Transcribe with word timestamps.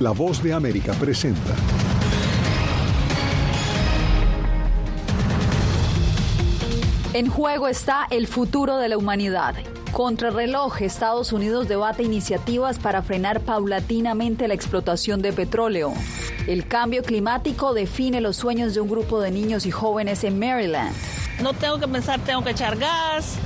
La 0.00 0.12
voz 0.12 0.42
de 0.42 0.54
América 0.54 0.94
presenta. 0.94 1.54
En 7.12 7.28
juego 7.28 7.68
está 7.68 8.06
el 8.10 8.26
futuro 8.26 8.78
de 8.78 8.88
la 8.88 8.96
humanidad. 8.96 9.56
Contrarreloj, 9.92 10.80
Estados 10.80 11.34
Unidos 11.34 11.68
debate 11.68 12.02
iniciativas 12.02 12.78
para 12.78 13.02
frenar 13.02 13.40
paulatinamente 13.40 14.48
la 14.48 14.54
explotación 14.54 15.20
de 15.20 15.34
petróleo. 15.34 15.92
El 16.46 16.66
cambio 16.66 17.02
climático 17.02 17.74
define 17.74 18.22
los 18.22 18.36
sueños 18.36 18.72
de 18.72 18.80
un 18.80 18.88
grupo 18.88 19.20
de 19.20 19.30
niños 19.30 19.66
y 19.66 19.70
jóvenes 19.70 20.24
en 20.24 20.38
Maryland. 20.38 20.96
No 21.42 21.52
tengo 21.52 21.78
que 21.78 21.88
pensar, 21.88 22.20
tengo 22.20 22.42
que 22.42 22.52
echar 22.52 22.78
gas, 22.78 23.36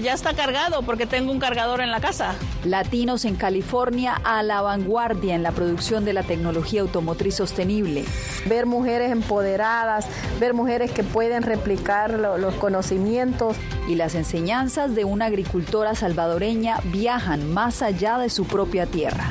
ya 0.00 0.14
está 0.14 0.34
cargado 0.34 0.82
porque 0.82 1.06
tengo 1.06 1.32
un 1.32 1.38
cargador 1.38 1.80
en 1.80 1.90
la 1.90 2.00
casa. 2.00 2.34
Latinos 2.64 3.24
en 3.24 3.36
California 3.36 4.20
a 4.24 4.42
la 4.42 4.62
vanguardia 4.62 5.34
en 5.34 5.42
la 5.42 5.52
producción 5.52 6.04
de 6.04 6.12
la 6.12 6.22
tecnología 6.22 6.80
automotriz 6.80 7.34
sostenible. 7.34 8.04
Ver 8.46 8.66
mujeres 8.66 9.10
empoderadas, 9.10 10.06
ver 10.40 10.54
mujeres 10.54 10.90
que 10.90 11.02
pueden 11.02 11.42
replicar 11.42 12.18
lo, 12.18 12.38
los 12.38 12.54
conocimientos. 12.54 13.56
Y 13.88 13.96
las 13.96 14.14
enseñanzas 14.14 14.94
de 14.94 15.04
una 15.04 15.26
agricultora 15.26 15.94
salvadoreña 15.94 16.78
viajan 16.84 17.52
más 17.52 17.82
allá 17.82 18.18
de 18.18 18.30
su 18.30 18.46
propia 18.46 18.86
tierra. 18.86 19.28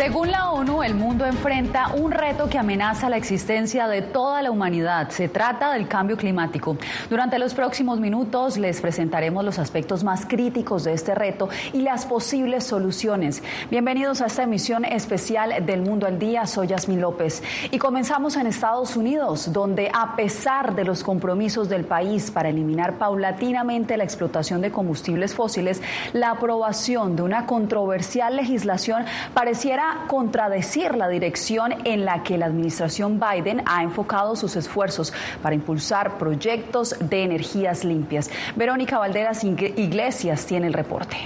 Según 0.00 0.30
la 0.30 0.50
ONU, 0.52 0.82
el 0.82 0.94
mundo 0.94 1.26
enfrenta 1.26 1.88
un 1.88 2.10
reto 2.10 2.48
que 2.48 2.56
amenaza 2.56 3.10
la 3.10 3.18
existencia 3.18 3.86
de 3.86 4.00
toda 4.00 4.40
la 4.40 4.50
humanidad. 4.50 5.10
Se 5.10 5.28
trata 5.28 5.74
del 5.74 5.88
cambio 5.88 6.16
climático. 6.16 6.78
Durante 7.10 7.38
los 7.38 7.52
próximos 7.52 8.00
minutos 8.00 8.56
les 8.56 8.80
presentaremos 8.80 9.44
los 9.44 9.58
aspectos 9.58 10.02
más 10.02 10.24
críticos 10.24 10.84
de 10.84 10.94
este 10.94 11.14
reto 11.14 11.50
y 11.74 11.82
las 11.82 12.06
posibles 12.06 12.64
soluciones. 12.64 13.42
Bienvenidos 13.70 14.22
a 14.22 14.26
esta 14.28 14.44
emisión 14.44 14.86
especial 14.86 15.66
del 15.66 15.82
Mundo 15.82 16.06
al 16.06 16.18
Día. 16.18 16.46
Soy 16.46 16.68
Yasmin 16.68 17.02
López. 17.02 17.42
Y 17.70 17.76
comenzamos 17.76 18.36
en 18.36 18.46
Estados 18.46 18.96
Unidos, 18.96 19.52
donde 19.52 19.90
a 19.92 20.16
pesar 20.16 20.74
de 20.74 20.84
los 20.84 21.04
compromisos 21.04 21.68
del 21.68 21.84
país 21.84 22.30
para 22.30 22.48
eliminar 22.48 22.94
paulatinamente 22.96 23.98
la 23.98 24.04
explotación 24.04 24.62
de 24.62 24.72
combustibles 24.72 25.34
fósiles, 25.34 25.82
la 26.14 26.30
aprobación 26.30 27.16
de 27.16 27.22
una 27.22 27.44
controversial 27.44 28.36
legislación 28.36 29.04
pareciera 29.34 29.90
contradecir 30.06 30.94
la 30.94 31.08
dirección 31.08 31.74
en 31.84 32.04
la 32.04 32.22
que 32.22 32.38
la 32.38 32.46
administración 32.46 33.20
Biden 33.20 33.62
ha 33.66 33.82
enfocado 33.82 34.36
sus 34.36 34.56
esfuerzos 34.56 35.12
para 35.42 35.54
impulsar 35.54 36.18
proyectos 36.18 36.96
de 37.00 37.22
energías 37.22 37.84
limpias. 37.84 38.30
Verónica 38.56 38.98
Valderas 38.98 39.44
Iglesias 39.44 40.46
tiene 40.46 40.66
el 40.66 40.72
reporte. 40.72 41.16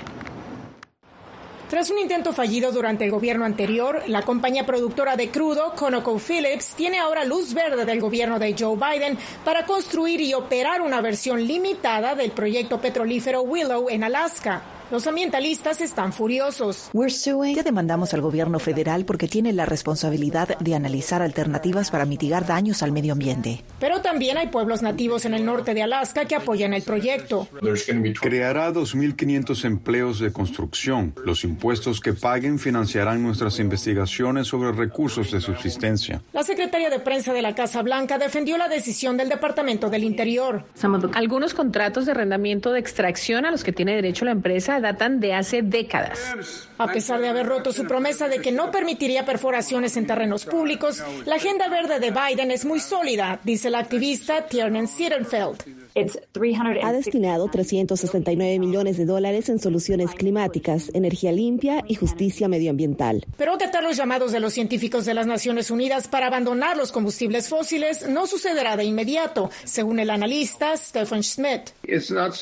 Tras 1.75 1.91
un 1.91 1.98
intento 1.98 2.33
fallido 2.33 2.70
durante 2.70 3.05
el 3.05 3.11
gobierno 3.11 3.44
anterior, 3.44 4.03
la 4.06 4.22
compañía 4.22 4.64
productora 4.64 5.16
de 5.16 5.31
crudo, 5.31 5.72
ConocoPhillips, 5.75 6.75
tiene 6.77 7.00
ahora 7.00 7.25
luz 7.25 7.53
verde 7.53 7.84
del 7.84 8.00
gobierno 8.00 8.38
de 8.38 8.55
Joe 8.56 8.77
Biden 8.77 9.19
para 9.44 9.66
construir 9.66 10.20
y 10.20 10.34
operar 10.34 10.83
una 10.83 11.00
versión 11.00 11.44
limitada 11.44 12.14
del 12.14 12.31
proyecto 12.31 12.81
petrolífero 12.81 13.42
Willow 13.42 13.88
en 13.88 14.05
Alaska. 14.05 14.62
Los 14.90 15.06
ambientalistas 15.06 15.80
están 15.80 16.12
furiosos. 16.12 16.90
Ya 17.54 17.62
demandamos 17.62 18.12
al 18.12 18.20
gobierno 18.20 18.58
federal 18.58 19.06
porque 19.06 19.28
tiene 19.28 19.52
la 19.52 19.64
responsabilidad 19.64 20.58
de 20.58 20.74
analizar 20.74 21.22
alternativas 21.22 21.91
para 21.91 22.04
mitigar 22.04 22.46
daños 22.46 22.82
al 22.82 22.92
medio 22.92 23.14
ambiente. 23.14 23.64
Pero 23.80 24.02
también 24.02 24.36
hay 24.36 24.48
pueblos 24.48 24.82
nativos 24.82 25.24
en 25.24 25.32
el 25.32 25.44
norte 25.44 25.72
de 25.72 25.82
Alaska 25.82 26.26
que 26.26 26.34
apoyan 26.36 26.74
el 26.74 26.82
proyecto. 26.82 27.48
Creará 28.20 28.72
2.500 28.72 29.64
empleos 29.64 30.20
de 30.20 30.32
construcción. 30.32 31.14
Los 31.24 31.44
impuestos 31.44 32.00
que 32.00 32.12
paguen 32.12 32.58
financiarán 32.58 33.22
nuestras 33.22 33.59
investigaciones 33.60 34.48
sobre 34.48 34.72
recursos 34.72 35.30
de 35.30 35.41
subsistencia. 35.41 36.22
La 36.32 36.42
secretaria 36.42 36.91
de 36.91 37.00
prensa 37.00 37.32
de 37.32 37.41
la 37.41 37.54
Casa 37.54 37.80
Blanca 37.82 38.19
defendió 38.19 38.59
la 38.59 38.69
decisión 38.69 39.16
del 39.16 39.30
Departamento 39.30 39.88
del 39.88 40.04
Interior. 40.04 40.64
Algunos 41.14 41.54
contratos 41.54 42.04
de 42.04 42.12
arrendamiento 42.12 42.70
de 42.70 42.80
extracción 42.80 43.47
a 43.47 43.50
los 43.50 43.64
que 43.64 43.72
tiene 43.72 43.94
derecho 43.94 44.25
la 44.25 44.32
empresa 44.32 44.73
datan 44.80 45.20
de 45.20 45.34
hace 45.34 45.62
décadas. 45.62 46.68
A 46.78 46.88
pesar 46.88 47.20
de 47.20 47.28
haber 47.28 47.46
roto 47.46 47.72
su 47.72 47.84
promesa 47.84 48.28
de 48.28 48.40
que 48.40 48.52
no 48.52 48.70
permitiría 48.70 49.24
perforaciones 49.24 49.96
en 49.96 50.06
terrenos 50.06 50.44
públicos, 50.44 51.02
la 51.24 51.36
agenda 51.36 51.68
verde 51.68 52.00
de 52.00 52.10
Biden 52.10 52.50
es 52.50 52.64
muy 52.64 52.80
sólida, 52.80 53.40
dice 53.44 53.70
la 53.70 53.78
activista 53.78 54.46
Tiernan 54.46 54.88
Sittenfeld. 54.88 55.84
Ha 56.82 56.92
destinado 56.92 57.48
369 57.48 58.58
millones 58.58 58.96
de 58.96 59.04
dólares 59.04 59.48
en 59.48 59.60
soluciones 59.60 60.10
climáticas, 60.10 60.90
energía 60.92 61.30
limpia 61.30 61.84
y 61.86 61.94
justicia 61.94 62.48
medioambiental. 62.48 63.24
Pero 63.36 63.54
acatar 63.54 63.84
los 63.84 63.96
llamados 63.96 64.32
de 64.32 64.41
los 64.41 64.52
científicos 64.52 65.04
de 65.04 65.14
las 65.14 65.28
Naciones 65.28 65.70
Unidas 65.70 66.08
para 66.08 66.26
abandonar 66.26 66.76
los 66.76 66.91
combustibles 66.91 67.48
fósiles 67.48 68.08
no 68.08 68.26
sucederá 68.26 68.76
de 68.76 68.84
inmediato, 68.84 69.50
según 69.62 70.00
el 70.00 70.10
analista 70.10 70.76
Stephen 70.76 71.22
Schmidt. 71.22 71.70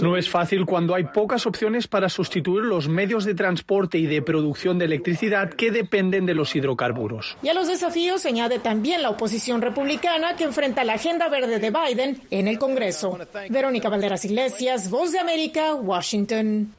No 0.01 0.17
es 0.17 0.31
fácil 0.31 0.65
cuando 0.65 0.95
hay 0.95 1.05
pocas 1.05 1.47
opciones 1.47 1.87
para 1.87 2.09
sustituir 2.09 2.65
los 2.65 2.89
medios 2.89 3.27
de 3.27 3.35
transporte 3.35 3.99
y 3.99 4.07
de 4.07 4.23
producción 4.33 4.79
de 4.79 4.87
electricidad 4.87 5.51
que 5.51 5.71
dependen 5.71 6.25
de 6.25 6.33
los 6.35 6.57
hidrocarburos. 6.57 7.37
Y 7.43 7.51
a 7.51 7.55
los 7.55 7.69
desafíos 7.69 8.23
se 8.23 8.29
añade 8.29 8.61
también 8.61 9.03
la 9.03 9.11
oposición 9.11 9.61
republicana 9.61 10.37
que 10.37 10.45
enfrenta 10.45 10.85
la 10.85 10.95
agenda 10.95 11.29
verde 11.29 11.59
de 11.59 11.71
Biden 11.71 12.23
en 12.31 12.49
el 12.49 12.59
Congreso. 12.59 13.19
Verónica 13.51 13.91
Valderas 13.91 14.25
Iglesias, 14.25 14.89
Voz 14.89 15.13
de 15.13 15.19
América, 15.19 15.75
Washington. 15.75 16.75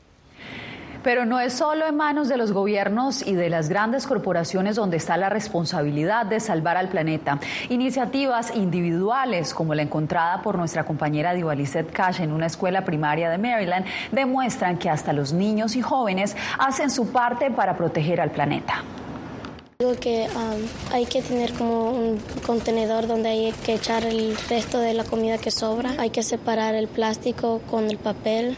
Pero 1.04 1.26
no 1.26 1.40
es 1.40 1.54
solo 1.54 1.86
en 1.86 1.98
manos 1.98 2.30
de 2.30 2.38
los 2.38 2.52
gobiernos 2.54 3.26
y 3.26 3.34
de 3.34 3.50
las 3.50 3.70
grandes 3.70 4.08
corporaciones 4.08 4.76
donde 4.76 4.98
está 4.98 5.18
la 5.18 5.30
responsabilidad 5.30 6.26
de 6.26 6.40
salvar 6.40 6.78
al 6.78 6.90
planeta. 6.90 7.40
Iniciativas 7.70 8.56
individuales, 8.56 9.54
como 9.54 9.76
la 9.76 9.82
encontrada 9.82 10.42
por 10.42 10.58
nuestra 10.58 10.86
compañera 10.86 11.34
Divalicet 11.34 11.92
Cash 11.92 12.22
en 12.22 12.32
una 12.32 12.46
escuela 12.46 12.86
primaria 12.86 13.30
de 13.30 13.38
Maryland, 13.38 13.86
demuestran 14.12 14.78
que 14.78 14.90
hasta 14.90 15.14
los 15.14 15.34
niños 15.34 15.76
y 15.76 15.82
jóvenes 15.82 16.36
hacen 16.58 16.90
su 16.90 17.12
parte 17.12 17.52
para 17.52 17.76
proteger 17.76 18.22
al 18.22 18.32
planeta. 18.32 18.84
Digo 19.80 19.96
que 20.00 20.28
um, 20.36 20.94
hay 20.94 21.06
que 21.06 21.22
tener 21.22 21.52
como 21.54 21.92
un 21.92 22.20
contenedor 22.46 23.08
donde 23.08 23.30
hay 23.30 23.52
que 23.66 23.74
echar 23.74 24.06
el 24.06 24.38
resto 24.48 24.80
de 24.80 24.94
la 24.94 25.04
comida 25.04 25.38
que 25.38 25.52
sobra. 25.52 25.94
Hay 25.98 26.10
que 26.10 26.24
separar 26.24 26.76
el 26.76 26.88
plástico 26.88 27.60
con 27.70 27.90
el 27.90 27.98
papel 27.98 28.56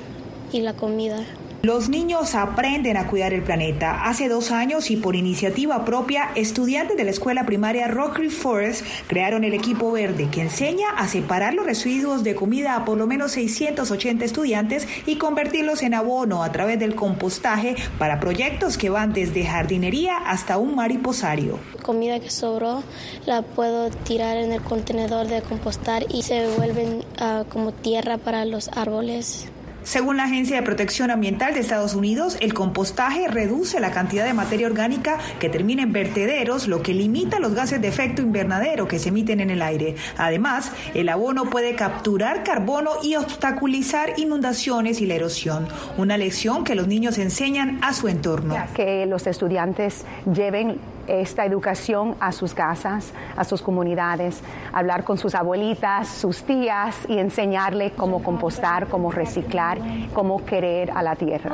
y 0.52 0.62
la 0.62 0.74
comida. 0.74 1.18
Los 1.66 1.90
niños 1.90 2.36
aprenden 2.36 2.96
a 2.96 3.08
cuidar 3.08 3.34
el 3.34 3.42
planeta. 3.42 4.06
Hace 4.06 4.30
dos 4.30 4.52
años 4.52 4.92
y 4.92 4.98
por 4.98 5.16
iniciativa 5.16 5.84
propia, 5.84 6.30
estudiantes 6.36 6.96
de 6.96 7.04
la 7.04 7.10
escuela 7.10 7.48
primaria 7.48 7.88
Rockery 7.88 8.30
Forest 8.30 8.86
crearon 9.08 9.44
el 9.44 9.56
equipo 9.56 9.92
verde 9.92 10.30
que 10.30 10.42
enseña 10.42 10.92
a 10.96 11.08
separar 11.08 11.56
los 11.56 11.66
residuos 11.66 12.24
de 12.24 12.36
comida 12.36 12.76
a 12.76 12.86
por 12.86 13.00
lo 13.00 13.08
menos 13.08 13.32
680 13.32 14.24
estudiantes 14.24 14.88
y 15.08 15.16
convertirlos 15.16 15.82
en 15.82 15.96
abono 15.96 16.44
a 16.44 16.52
través 16.52 16.78
del 16.78 16.94
compostaje 16.94 17.76
para 17.98 18.20
proyectos 18.20 18.78
que 18.78 18.92
van 18.92 19.12
desde 19.12 19.44
jardinería 19.44 20.18
hasta 20.18 20.60
un 20.60 20.76
mariposario. 20.76 21.58
Comida 21.82 22.20
que 22.20 22.30
sobró 22.30 22.84
la 23.26 23.42
puedo 23.42 23.90
tirar 23.90 24.38
en 24.38 24.52
el 24.52 24.62
contenedor 24.62 25.26
de 25.26 25.42
compostar 25.42 26.06
y 26.14 26.22
se 26.22 26.48
vuelven 26.58 27.04
uh, 27.20 27.44
como 27.50 27.72
tierra 27.72 28.20
para 28.20 28.46
los 28.46 28.68
árboles. 28.68 29.48
Según 29.86 30.18
la 30.18 30.24
Agencia 30.24 30.56
de 30.56 30.64
Protección 30.64 31.12
Ambiental 31.12 31.54
de 31.54 31.60
Estados 31.60 31.94
Unidos, 31.94 32.38
el 32.42 32.56
compostaje 32.56 33.28
reduce 33.28 33.80
la 33.80 33.92
cantidad 33.92 34.26
de 34.26 34.34
materia 34.34 34.66
orgánica 34.66 35.20
que 35.40 35.48
termina 35.48 35.84
en 35.84 35.94
vertederos, 35.94 36.68
lo 36.68 36.82
que 36.82 36.96
limita 36.96 37.40
los 37.40 37.54
gases 37.54 37.80
de 37.80 37.88
efecto 37.88 38.24
invernadero 38.24 38.88
que 38.88 38.98
se 38.98 39.10
emiten 39.10 39.42
en 39.42 39.52
el 39.52 39.62
aire. 39.62 39.96
Además, 40.18 40.72
el 40.96 41.08
abono 41.08 41.52
puede 41.52 41.76
capturar 41.76 42.44
carbono 42.44 42.94
y 43.04 43.16
obstaculizar 43.16 44.14
inundaciones 44.18 45.02
y 45.02 45.06
la 45.06 45.14
erosión, 45.14 45.68
una 45.98 46.18
lección 46.18 46.64
que 46.64 46.74
los 46.74 46.88
niños 46.88 47.20
enseñan 47.20 47.78
a 47.84 47.94
su 47.94 48.08
entorno. 48.08 48.58
Que 48.74 49.06
los 49.06 49.28
estudiantes 49.28 50.04
lleven 50.34 50.80
esta 51.08 51.46
educación 51.46 52.16
a 52.20 52.32
sus 52.32 52.54
casas, 52.54 53.14
a 53.36 53.44
sus 53.44 53.62
comunidades, 53.62 54.42
hablar 54.74 55.04
con 55.04 55.18
sus 55.18 55.36
abuelitas, 55.36 56.08
sus 56.08 56.44
tías 56.44 56.98
y 57.08 57.18
enseñarle 57.18 57.92
cómo 57.92 58.24
compostar, 58.24 58.88
cómo 58.88 59.12
reciclar, 59.12 59.80
cómo 60.14 60.46
querer 60.46 60.92
a 60.92 61.02
la 61.04 61.16
tierra. 61.16 61.50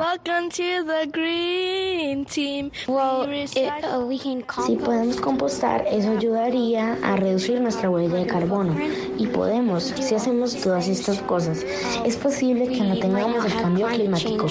si 4.66 4.76
podemos 4.76 5.20
compostar, 5.20 5.84
eso 5.90 6.10
ayudaría 6.10 6.98
a 7.02 7.16
reducir 7.16 7.60
nuestra 7.60 7.90
huella 7.90 8.14
de 8.14 8.26
carbono. 8.26 8.74
Y 9.18 9.26
podemos, 9.26 9.82
si 9.84 10.14
hacemos 10.14 10.56
todas 10.56 10.88
estas 10.88 11.20
cosas, 11.22 11.64
es 12.04 12.16
posible 12.16 12.68
que 12.68 12.80
no 12.80 12.98
tengamos 12.98 13.44
el 13.44 13.54
cambio 13.60 13.86
climático. 13.88 14.46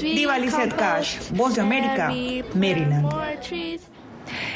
Diva 0.00 0.38
Lizette 0.38 0.74
Cash, 0.74 1.30
Voz 1.32 1.56
de 1.56 1.60
América, 1.60 2.10
Maryland. 2.54 3.08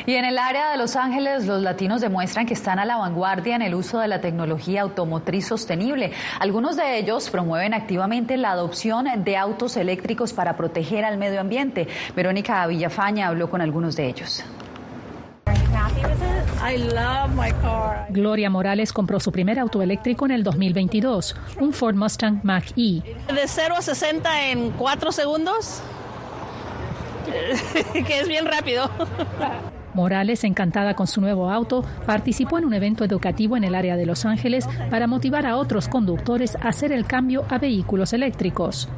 Y 0.06 0.14
en 0.14 0.24
el 0.24 0.38
área 0.38 0.70
de 0.70 0.76
Los 0.76 0.96
Ángeles, 0.96 1.46
los 1.46 1.62
latinos 1.62 2.00
demuestran 2.00 2.46
que 2.46 2.54
están 2.54 2.78
a 2.78 2.84
la 2.84 2.96
vanguardia 2.96 3.56
en 3.56 3.62
el 3.62 3.74
uso 3.74 3.98
de 4.00 4.08
la 4.08 4.20
tecnología 4.20 4.82
automotriz 4.82 5.46
sostenible. 5.46 6.12
Algunos 6.40 6.76
de 6.76 6.98
ellos 6.98 7.30
promueven 7.30 7.74
activamente 7.74 8.36
la 8.36 8.52
adopción 8.52 9.06
de 9.24 9.36
autos 9.36 9.76
eléctricos 9.76 10.32
para 10.32 10.56
proteger 10.56 11.04
al 11.04 11.18
medio 11.18 11.40
ambiente. 11.40 11.88
Verónica 12.16 12.66
Villafaña 12.66 13.28
habló 13.28 13.50
con 13.50 13.60
algunos 13.60 13.96
de 13.96 14.08
ellos. 14.08 14.44
Gloria 18.10 18.48
Morales 18.48 18.92
compró 18.92 19.18
su 19.18 19.32
primer 19.32 19.58
auto 19.58 19.82
eléctrico 19.82 20.26
en 20.26 20.30
el 20.30 20.44
2022, 20.44 21.34
un 21.58 21.72
Ford 21.72 21.96
Mustang 21.96 22.40
Mach-E. 22.44 23.02
De 23.32 23.46
0 23.46 23.74
a 23.76 23.82
60 23.82 24.50
en 24.50 24.70
4 24.70 25.12
segundos, 25.12 25.82
que 28.06 28.20
es 28.20 28.28
bien 28.28 28.46
rápido. 28.46 28.88
Morales, 29.94 30.44
encantada 30.44 30.94
con 30.94 31.06
su 31.06 31.20
nuevo 31.20 31.50
auto, 31.50 31.84
participó 32.06 32.58
en 32.58 32.64
un 32.64 32.74
evento 32.74 33.04
educativo 33.04 33.56
en 33.56 33.64
el 33.64 33.74
área 33.74 33.96
de 33.96 34.06
Los 34.06 34.24
Ángeles 34.24 34.66
para 34.88 35.06
motivar 35.06 35.46
a 35.46 35.56
otros 35.56 35.88
conductores 35.88 36.56
a 36.56 36.68
hacer 36.68 36.92
el 36.92 37.06
cambio 37.06 37.44
a 37.50 37.58
vehículos 37.58 38.12
eléctricos. 38.12 38.88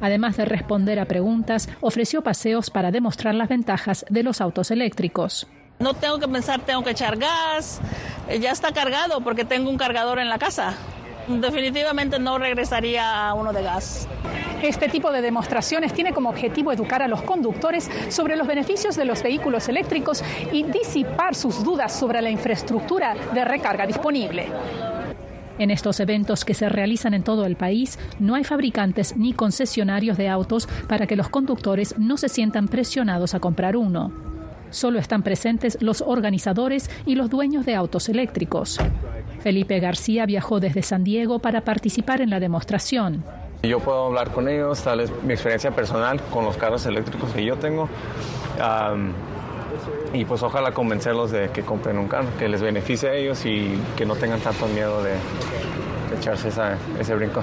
Además 0.00 0.36
de 0.36 0.46
responder 0.46 0.98
a 0.98 1.04
preguntas, 1.04 1.68
ofreció 1.80 2.22
paseos 2.22 2.70
para 2.70 2.90
demostrar 2.90 3.34
las 3.34 3.48
ventajas 3.48 4.04
de 4.08 4.24
los 4.24 4.40
autos 4.40 4.70
eléctricos. 4.72 5.46
No 5.82 5.94
tengo 5.94 6.20
que 6.20 6.28
pensar, 6.28 6.60
tengo 6.60 6.84
que 6.84 6.90
echar 6.90 7.16
gas, 7.16 7.80
eh, 8.28 8.38
ya 8.38 8.52
está 8.52 8.70
cargado 8.70 9.20
porque 9.20 9.44
tengo 9.44 9.68
un 9.68 9.76
cargador 9.76 10.20
en 10.20 10.28
la 10.28 10.38
casa. 10.38 10.76
Definitivamente 11.26 12.20
no 12.20 12.38
regresaría 12.38 13.28
a 13.28 13.34
uno 13.34 13.52
de 13.52 13.64
gas. 13.64 14.06
Este 14.62 14.88
tipo 14.88 15.10
de 15.10 15.20
demostraciones 15.22 15.92
tiene 15.92 16.12
como 16.12 16.30
objetivo 16.30 16.70
educar 16.70 17.02
a 17.02 17.08
los 17.08 17.22
conductores 17.22 17.90
sobre 18.10 18.36
los 18.36 18.46
beneficios 18.46 18.94
de 18.94 19.04
los 19.04 19.24
vehículos 19.24 19.68
eléctricos 19.68 20.22
y 20.52 20.62
disipar 20.62 21.34
sus 21.34 21.64
dudas 21.64 21.92
sobre 21.92 22.22
la 22.22 22.30
infraestructura 22.30 23.16
de 23.34 23.44
recarga 23.44 23.84
disponible. 23.84 24.46
En 25.58 25.72
estos 25.72 25.98
eventos 25.98 26.44
que 26.44 26.54
se 26.54 26.68
realizan 26.68 27.12
en 27.12 27.24
todo 27.24 27.44
el 27.44 27.56
país, 27.56 27.98
no 28.20 28.36
hay 28.36 28.44
fabricantes 28.44 29.16
ni 29.16 29.32
concesionarios 29.32 30.16
de 30.16 30.28
autos 30.28 30.68
para 30.88 31.08
que 31.08 31.16
los 31.16 31.28
conductores 31.28 31.98
no 31.98 32.18
se 32.18 32.28
sientan 32.28 32.68
presionados 32.68 33.34
a 33.34 33.40
comprar 33.40 33.76
uno. 33.76 34.31
Solo 34.72 34.98
están 34.98 35.22
presentes 35.22 35.78
los 35.80 36.00
organizadores 36.00 36.90
y 37.06 37.14
los 37.14 37.30
dueños 37.30 37.64
de 37.66 37.74
autos 37.74 38.08
eléctricos. 38.08 38.78
Felipe 39.40 39.78
García 39.80 40.24
viajó 40.26 40.60
desde 40.60 40.82
San 40.82 41.04
Diego 41.04 41.38
para 41.38 41.60
participar 41.60 42.22
en 42.22 42.30
la 42.30 42.40
demostración. 42.40 43.22
Yo 43.62 43.78
puedo 43.78 44.06
hablar 44.06 44.30
con 44.32 44.48
ellos, 44.48 44.82
tal 44.82 44.98
vez 44.98 45.12
mi 45.22 45.34
experiencia 45.34 45.70
personal 45.70 46.20
con 46.32 46.44
los 46.44 46.56
carros 46.56 46.84
eléctricos 46.86 47.30
que 47.32 47.44
yo 47.44 47.56
tengo. 47.56 47.88
y 50.14 50.24
pues 50.24 50.42
ojalá 50.42 50.72
convencerlos 50.72 51.30
de 51.30 51.50
que 51.50 51.62
compren 51.62 51.98
un 51.98 52.08
carro, 52.08 52.28
que 52.38 52.48
les 52.48 52.60
beneficie 52.62 53.10
a 53.10 53.14
ellos 53.14 53.44
y 53.44 53.78
que 53.96 54.06
no 54.06 54.16
tengan 54.16 54.40
tanto 54.40 54.66
miedo 54.68 55.02
de, 55.02 55.12
echarse 56.14 56.48
ese 56.98 57.14
brinco. 57.14 57.42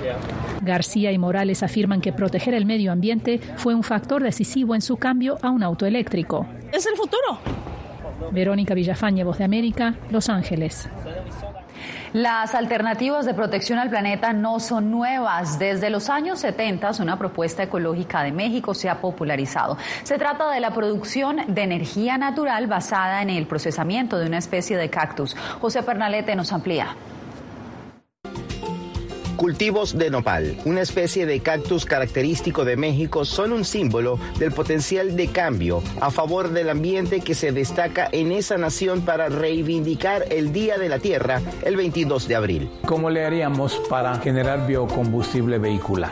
García 0.61 1.11
y 1.11 1.17
Morales 1.17 1.63
afirman 1.63 2.01
que 2.01 2.13
proteger 2.13 2.53
el 2.53 2.65
medio 2.65 2.91
ambiente 2.91 3.39
fue 3.57 3.75
un 3.75 3.83
factor 3.83 4.23
decisivo 4.23 4.75
en 4.75 4.81
su 4.81 4.97
cambio 4.97 5.37
a 5.41 5.49
un 5.49 5.63
auto 5.63 5.85
eléctrico. 5.85 6.45
Es 6.71 6.85
el 6.85 6.95
futuro. 6.95 7.39
Verónica 8.31 8.73
Villafañe, 8.73 9.23
Voz 9.23 9.37
de 9.37 9.43
América, 9.45 9.95
Los 10.11 10.29
Ángeles. 10.29 10.89
Las 12.13 12.55
alternativas 12.55 13.27
de 13.27 13.35
protección 13.35 13.77
al 13.77 13.91
planeta 13.91 14.33
no 14.33 14.59
son 14.59 14.89
nuevas. 14.89 15.59
Desde 15.59 15.91
los 15.91 16.09
años 16.09 16.39
70, 16.39 16.91
una 17.01 17.19
propuesta 17.19 17.61
ecológica 17.61 18.23
de 18.23 18.31
México 18.31 18.73
se 18.73 18.89
ha 18.89 18.99
popularizado. 18.99 19.77
Se 20.01 20.17
trata 20.17 20.49
de 20.49 20.59
la 20.59 20.71
producción 20.73 21.37
de 21.47 21.61
energía 21.61 22.17
natural 22.17 22.65
basada 22.65 23.21
en 23.21 23.29
el 23.29 23.45
procesamiento 23.45 24.17
de 24.17 24.25
una 24.25 24.39
especie 24.39 24.75
de 24.75 24.89
cactus. 24.89 25.35
José 25.61 25.83
Pernalete 25.83 26.35
nos 26.35 26.51
amplía. 26.51 26.95
Cultivos 29.39 29.97
de 29.97 30.09
nopal, 30.09 30.57
una 30.65 30.81
especie 30.81 31.25
de 31.25 31.39
cactus 31.39 31.85
característico 31.85 32.65
de 32.65 32.75
México, 32.75 33.23
son 33.23 33.53
un 33.53 33.63
símbolo 33.63 34.19
del 34.37 34.51
potencial 34.51 35.15
de 35.15 35.29
cambio 35.29 35.81
a 36.01 36.11
favor 36.11 36.49
del 36.49 36.69
ambiente 36.69 37.21
que 37.21 37.33
se 37.33 37.53
destaca 37.53 38.09
en 38.11 38.33
esa 38.33 38.57
nación 38.57 38.99
para 38.99 39.29
reivindicar 39.29 40.25
el 40.29 40.51
Día 40.51 40.77
de 40.77 40.89
la 40.89 40.99
Tierra 40.99 41.41
el 41.63 41.77
22 41.77 42.27
de 42.27 42.35
abril. 42.35 42.69
¿Cómo 42.85 43.09
le 43.09 43.25
haríamos 43.25 43.81
para 43.89 44.13
generar 44.15 44.67
biocombustible 44.67 45.57
vehicular? 45.57 46.11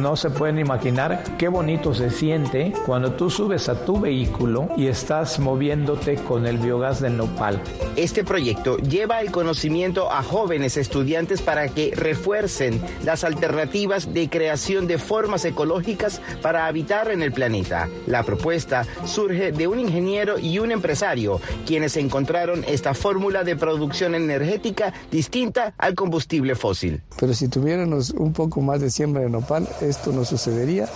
No 0.00 0.16
se 0.16 0.30
pueden 0.30 0.58
imaginar 0.58 1.22
qué 1.36 1.48
bonito 1.48 1.92
se 1.92 2.08
siente 2.08 2.72
cuando 2.86 3.12
tú 3.12 3.28
subes 3.28 3.68
a 3.68 3.84
tu 3.84 4.00
vehículo 4.00 4.70
y 4.74 4.86
estás 4.86 5.38
moviéndote 5.38 6.14
con 6.14 6.46
el 6.46 6.56
biogás 6.56 7.02
del 7.02 7.18
nopal. 7.18 7.60
Este 7.96 8.24
proyecto 8.24 8.78
lleva 8.78 9.20
el 9.20 9.30
conocimiento 9.30 10.10
a 10.10 10.22
jóvenes 10.22 10.78
estudiantes 10.78 11.42
para 11.42 11.68
que 11.68 11.92
refuercen 11.94 12.80
las 13.04 13.24
alternativas 13.24 14.14
de 14.14 14.30
creación 14.30 14.86
de 14.86 14.96
formas 14.96 15.44
ecológicas 15.44 16.22
para 16.40 16.66
habitar 16.66 17.10
en 17.10 17.20
el 17.20 17.32
planeta. 17.32 17.86
La 18.06 18.22
propuesta 18.22 18.86
surge 19.04 19.52
de 19.52 19.66
un 19.66 19.80
ingeniero 19.80 20.38
y 20.38 20.60
un 20.60 20.72
empresario, 20.72 21.42
quienes 21.66 21.98
encontraron 21.98 22.64
esta 22.66 22.94
fórmula 22.94 23.44
de 23.44 23.54
producción 23.54 24.14
energética 24.14 24.94
distinta 25.10 25.74
al 25.76 25.94
combustible 25.94 26.54
fósil. 26.54 27.02
Pero 27.18 27.34
si 27.34 27.48
tuviéramos 27.48 28.12
un 28.12 28.32
poco 28.32 28.62
más 28.62 28.80
de 28.80 28.88
siembra 28.88 29.20
de 29.20 29.28
nopal, 29.28 29.68
esto 29.90 30.12
no 30.12 30.24
sucedería 30.24 30.88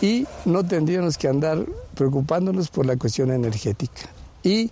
y 0.00 0.26
no 0.44 0.64
tendríamos 0.64 1.18
que 1.18 1.28
andar 1.28 1.66
preocupándonos 1.94 2.68
por 2.68 2.86
la 2.86 2.96
cuestión 2.96 3.30
energética. 3.30 4.08
Y 4.42 4.70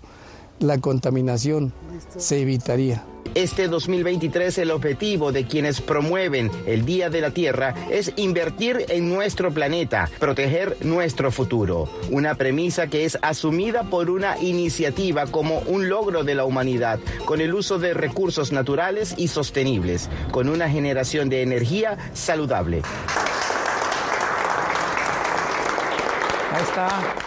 la 0.59 0.77
contaminación 0.79 1.73
se 2.17 2.41
evitaría. 2.41 3.03
Este 3.35 3.67
2023 3.67 4.57
el 4.57 4.71
objetivo 4.71 5.31
de 5.31 5.45
quienes 5.45 5.79
promueven 5.79 6.49
el 6.65 6.85
Día 6.85 7.11
de 7.11 7.21
la 7.21 7.31
Tierra 7.31 7.75
es 7.91 8.13
invertir 8.15 8.85
en 8.89 9.09
nuestro 9.09 9.51
planeta, 9.51 10.09
proteger 10.17 10.77
nuestro 10.81 11.31
futuro. 11.31 11.87
Una 12.09 12.33
premisa 12.33 12.87
que 12.87 13.05
es 13.05 13.19
asumida 13.21 13.83
por 13.83 14.09
una 14.09 14.39
iniciativa 14.39 15.27
como 15.27 15.59
un 15.67 15.87
logro 15.87 16.23
de 16.23 16.33
la 16.33 16.45
humanidad, 16.45 16.99
con 17.25 17.41
el 17.41 17.53
uso 17.53 17.77
de 17.77 17.93
recursos 17.93 18.51
naturales 18.51 19.13
y 19.17 19.27
sostenibles, 19.27 20.09
con 20.31 20.49
una 20.49 20.67
generación 20.67 21.29
de 21.29 21.43
energía 21.43 21.97
saludable. 22.13 22.81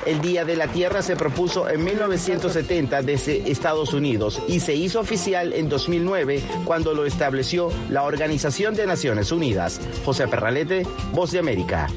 El 0.06 0.20
Día 0.20 0.44
de 0.44 0.56
la 0.56 0.68
Tierra 0.68 1.02
se 1.02 1.16
propuso 1.16 1.68
en 1.68 1.84
1970 1.84 3.02
desde 3.02 3.50
Estados 3.50 3.92
Unidos 3.92 4.40
y 4.48 4.60
se 4.60 4.74
hizo 4.74 5.00
oficial 5.00 5.52
en 5.52 5.68
2009 5.68 6.42
cuando 6.64 6.94
lo 6.94 7.04
estableció 7.04 7.70
la 7.88 8.02
Organización 8.02 8.74
de 8.74 8.86
Naciones 8.86 9.32
Unidas. 9.32 9.80
José 10.04 10.26
Perralete, 10.28 10.86
Voz 11.12 11.32
de 11.32 11.38
América. 11.38 11.88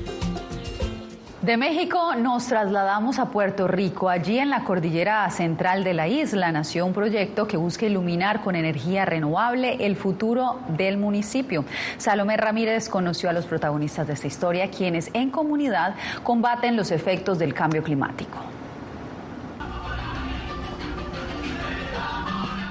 De 1.44 1.58
México 1.58 2.16
nos 2.16 2.48
trasladamos 2.48 3.20
a 3.20 3.26
Puerto 3.26 3.68
Rico. 3.68 4.08
Allí 4.08 4.40
en 4.40 4.50
la 4.50 4.64
cordillera 4.64 5.30
central 5.30 5.84
de 5.84 5.94
la 5.94 6.08
isla 6.08 6.54
nació 6.54 6.86
un 6.86 6.94
proyecto 6.94 7.50
que 7.50 7.58
busca 7.58 7.86
iluminar 7.86 8.42
con 8.42 8.56
energía 8.56 9.04
renovable 9.04 9.86
el 9.86 9.98
futuro 9.98 10.62
del 10.70 10.96
municipio. 10.96 11.66
Salomé 11.98 12.38
Ramírez 12.38 12.88
conoció 12.88 13.30
a 13.30 13.34
los 13.34 13.46
protagonistas 13.46 14.08
de 14.08 14.14
esta 14.14 14.28
historia, 14.28 14.72
quienes 14.72 15.10
en 15.14 15.32
comunidad 15.32 15.96
combaten 16.24 16.78
los 16.78 16.92
efectos 16.92 17.40
del 17.40 17.54
cambio 17.54 17.84
climático. 17.84 18.38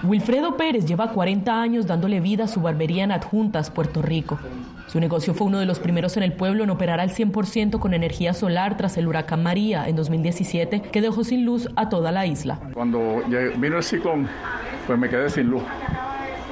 Wilfredo 0.02 0.56
Pérez 0.56 0.86
lleva 0.86 1.10
40 1.10 1.60
años 1.60 1.86
dándole 1.86 2.20
vida 2.20 2.44
a 2.44 2.48
su 2.48 2.62
barbería 2.62 3.04
en 3.04 3.12
Adjuntas, 3.12 3.70
Puerto 3.70 4.00
Rico. 4.00 4.38
Su 4.92 5.00
negocio 5.00 5.32
fue 5.32 5.46
uno 5.46 5.58
de 5.58 5.64
los 5.64 5.78
primeros 5.78 6.18
en 6.18 6.22
el 6.22 6.34
pueblo 6.34 6.64
en 6.64 6.68
operar 6.68 7.00
al 7.00 7.08
100% 7.08 7.78
con 7.78 7.94
energía 7.94 8.34
solar 8.34 8.76
tras 8.76 8.99
el 8.99 9.08
huracán 9.08 9.42
María 9.42 9.88
en 9.88 9.96
2017, 9.96 10.82
que 10.82 11.00
dejó 11.00 11.25
sin 11.25 11.46
luz 11.46 11.66
a 11.76 11.88
toda 11.88 12.12
la 12.12 12.26
isla. 12.26 12.61
Cuando 12.75 13.22
vino 13.56 13.78
el 13.78 13.82
ciclón, 13.82 14.28
pues 14.87 14.99
me 14.99 15.08
quedé 15.08 15.30
sin 15.30 15.46
luz. 15.46 15.62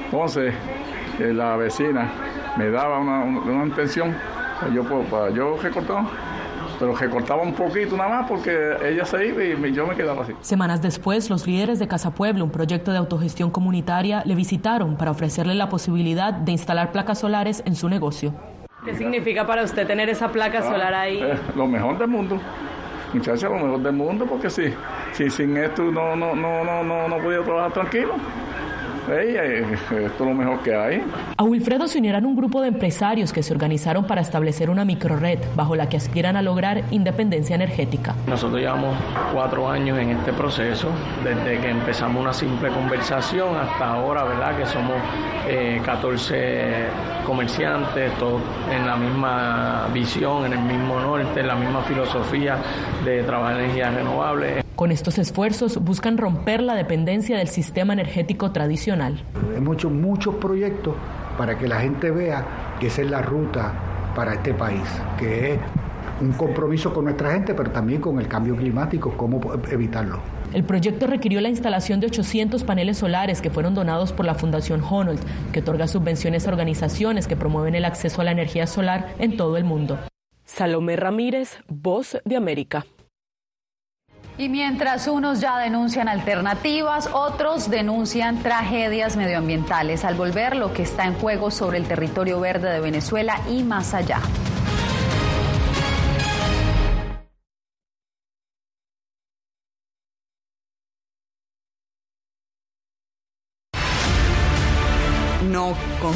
Entonces, 0.05 0.55
eh, 1.19 1.31
la 1.31 1.55
vecina 1.55 2.11
me 2.57 2.71
daba 2.71 2.97
una, 2.97 3.25
una, 3.25 3.63
intención, 3.63 4.15
yo, 4.73 4.85
pues, 4.85 5.35
yo 5.35 5.57
recortaba 5.61 6.09
pero 6.81 6.95
que 6.95 7.07
cortaba 7.07 7.43
un 7.43 7.53
poquito 7.53 7.95
nada 7.95 8.09
más 8.09 8.27
porque 8.27 8.75
ella 8.83 9.05
se 9.05 9.27
iba 9.27 9.43
y 9.43 9.71
yo 9.71 9.85
me 9.85 9.95
quedaba 9.95 10.23
así. 10.23 10.33
Semanas 10.41 10.81
después, 10.81 11.29
los 11.29 11.45
líderes 11.45 11.77
de 11.77 11.87
Casa 11.87 12.09
Pueblo, 12.09 12.43
un 12.43 12.49
proyecto 12.49 12.91
de 12.91 12.97
autogestión 12.97 13.51
comunitaria, 13.51 14.23
le 14.25 14.33
visitaron 14.33 14.97
para 14.97 15.11
ofrecerle 15.11 15.53
la 15.53 15.69
posibilidad 15.69 16.33
de 16.33 16.51
instalar 16.51 16.91
placas 16.91 17.19
solares 17.19 17.61
en 17.67 17.75
su 17.75 17.87
negocio. 17.87 18.33
¿Qué 18.83 18.95
significa 18.95 19.45
para 19.45 19.61
usted 19.63 19.85
tener 19.85 20.09
esa 20.09 20.31
placa 20.31 20.57
ah, 20.57 20.63
solar 20.63 20.95
ahí? 20.95 21.21
Eh, 21.21 21.37
lo 21.55 21.67
mejor 21.67 21.99
del 21.99 22.07
mundo. 22.07 22.39
Muchacha, 23.13 23.47
lo 23.47 23.59
mejor 23.59 23.79
del 23.83 23.93
mundo, 23.93 24.25
porque 24.25 24.49
sí, 24.49 24.73
si 25.11 25.29
sin 25.29 25.55
esto 25.57 25.83
no, 25.83 26.15
no, 26.15 26.33
no, 26.33 26.63
no, 26.63 26.83
no, 26.83 27.07
no 27.07 27.17
podía 27.19 27.43
trabajar 27.43 27.73
tranquilo. 27.73 28.15
Esto 29.09 30.05
es 30.05 30.19
lo 30.19 30.33
mejor 30.33 30.59
que 30.61 30.75
hay. 30.75 31.03
A 31.37 31.43
Wilfredo 31.43 31.87
se 31.87 31.99
unirán 31.99 32.25
un 32.25 32.35
grupo 32.35 32.61
de 32.61 32.67
empresarios 32.67 33.33
que 33.33 33.43
se 33.43 33.53
organizaron 33.53 34.05
para 34.05 34.21
establecer 34.21 34.69
una 34.69 34.85
microred 34.85 35.39
bajo 35.55 35.75
la 35.75 35.89
que 35.89 35.97
aspiran 35.97 36.35
a 36.35 36.41
lograr 36.41 36.83
independencia 36.91 37.55
energética. 37.55 38.15
Nosotros 38.27 38.59
llevamos 38.59 38.95
cuatro 39.33 39.69
años 39.69 39.97
en 39.97 40.11
este 40.11 40.33
proceso, 40.33 40.89
desde 41.23 41.59
que 41.59 41.69
empezamos 41.69 42.21
una 42.21 42.33
simple 42.33 42.69
conversación 42.69 43.55
hasta 43.55 43.93
ahora, 43.93 44.23
¿verdad? 44.23 44.57
Que 44.57 44.65
somos 44.65 44.97
14 45.85 46.35
eh, 46.35 46.87
comerciantes, 47.25 48.13
todos 48.17 48.41
en 48.71 48.85
la 48.85 48.95
misma 48.95 49.87
visión, 49.93 50.45
en 50.45 50.53
el 50.53 50.59
mismo 50.59 50.99
norte, 50.99 51.39
en 51.39 51.47
la 51.47 51.55
misma 51.55 51.81
filosofía 51.83 52.57
de 53.03 53.23
trabajar 53.23 53.57
en 53.57 53.65
energías 53.65 53.93
renovables. 53.93 54.65
Con 54.75 54.91
estos 54.91 55.19
esfuerzos 55.19 55.77
buscan 55.77 56.17
romper 56.17 56.63
la 56.63 56.73
dependencia 56.73 57.37
del 57.37 57.49
sistema 57.49 57.93
energético 57.93 58.51
tradicional. 58.51 58.90
Hemos 59.55 59.75
hecho 59.75 59.89
muchos 59.89 60.35
proyectos 60.35 60.95
para 61.37 61.57
que 61.57 61.67
la 61.67 61.79
gente 61.79 62.11
vea 62.11 62.45
que 62.79 62.87
esa 62.87 63.01
es 63.01 63.09
la 63.09 63.21
ruta 63.21 63.73
para 64.15 64.33
este 64.33 64.53
país, 64.53 64.83
que 65.17 65.53
es 65.53 65.59
un 66.21 66.33
compromiso 66.33 66.93
con 66.93 67.05
nuestra 67.05 67.31
gente, 67.31 67.53
pero 67.53 67.71
también 67.71 68.01
con 68.01 68.19
el 68.19 68.27
cambio 68.27 68.55
climático, 68.55 69.15
cómo 69.17 69.41
evitarlo. 69.69 70.19
El 70.53 70.63
proyecto 70.63 71.07
requirió 71.07 71.39
la 71.39 71.49
instalación 71.49 71.99
de 71.99 72.07
800 72.07 72.63
paneles 72.63 72.97
solares 72.97 73.41
que 73.41 73.49
fueron 73.49 73.73
donados 73.73 74.11
por 74.11 74.25
la 74.25 74.35
Fundación 74.35 74.83
Honold, 74.83 75.19
que 75.51 75.61
otorga 75.61 75.87
subvenciones 75.87 76.45
a 76.45 76.51
organizaciones 76.51 77.27
que 77.27 77.37
promueven 77.37 77.75
el 77.75 77.85
acceso 77.85 78.21
a 78.21 78.25
la 78.25 78.31
energía 78.31 78.67
solar 78.67 79.13
en 79.17 79.37
todo 79.37 79.57
el 79.57 79.63
mundo. 79.63 79.97
Salomé 80.43 80.97
Ramírez, 80.97 81.59
Voz 81.69 82.17
de 82.25 82.35
América. 82.35 82.85
Y 84.41 84.49
mientras 84.49 85.07
unos 85.07 85.39
ya 85.39 85.59
denuncian 85.59 86.09
alternativas, 86.09 87.07
otros 87.13 87.69
denuncian 87.69 88.41
tragedias 88.41 89.15
medioambientales 89.15 90.03
al 90.03 90.15
volver 90.15 90.55
lo 90.55 90.73
que 90.73 90.81
está 90.81 91.05
en 91.05 91.13
juego 91.13 91.51
sobre 91.51 91.77
el 91.77 91.87
territorio 91.87 92.39
verde 92.39 92.71
de 92.71 92.79
Venezuela 92.79 93.39
y 93.47 93.61
más 93.61 93.93
allá. 93.93 94.19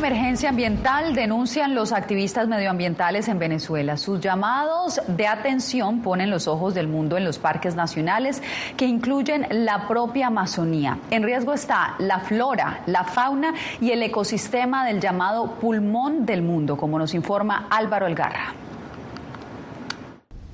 Emergencia 0.00 0.48
ambiental 0.48 1.14
denuncian 1.14 1.74
los 1.74 1.92
activistas 1.92 2.48
medioambientales 2.48 3.28
en 3.28 3.38
Venezuela. 3.38 3.98
Sus 3.98 4.18
llamados 4.18 4.98
de 5.06 5.26
atención 5.26 6.00
ponen 6.00 6.30
los 6.30 6.48
ojos 6.48 6.72
del 6.72 6.88
mundo 6.88 7.18
en 7.18 7.24
los 7.24 7.38
parques 7.38 7.74
nacionales 7.74 8.42
que 8.78 8.86
incluyen 8.86 9.46
la 9.50 9.86
propia 9.88 10.28
Amazonía. 10.28 10.96
En 11.10 11.22
riesgo 11.22 11.52
está 11.52 11.96
la 11.98 12.20
flora, 12.20 12.80
la 12.86 13.04
fauna 13.04 13.52
y 13.78 13.90
el 13.90 14.02
ecosistema 14.02 14.86
del 14.86 15.00
llamado 15.00 15.56
pulmón 15.56 16.24
del 16.24 16.40
mundo, 16.40 16.78
como 16.78 16.98
nos 16.98 17.12
informa 17.12 17.66
Álvaro 17.68 18.06
Elgarra. 18.06 18.54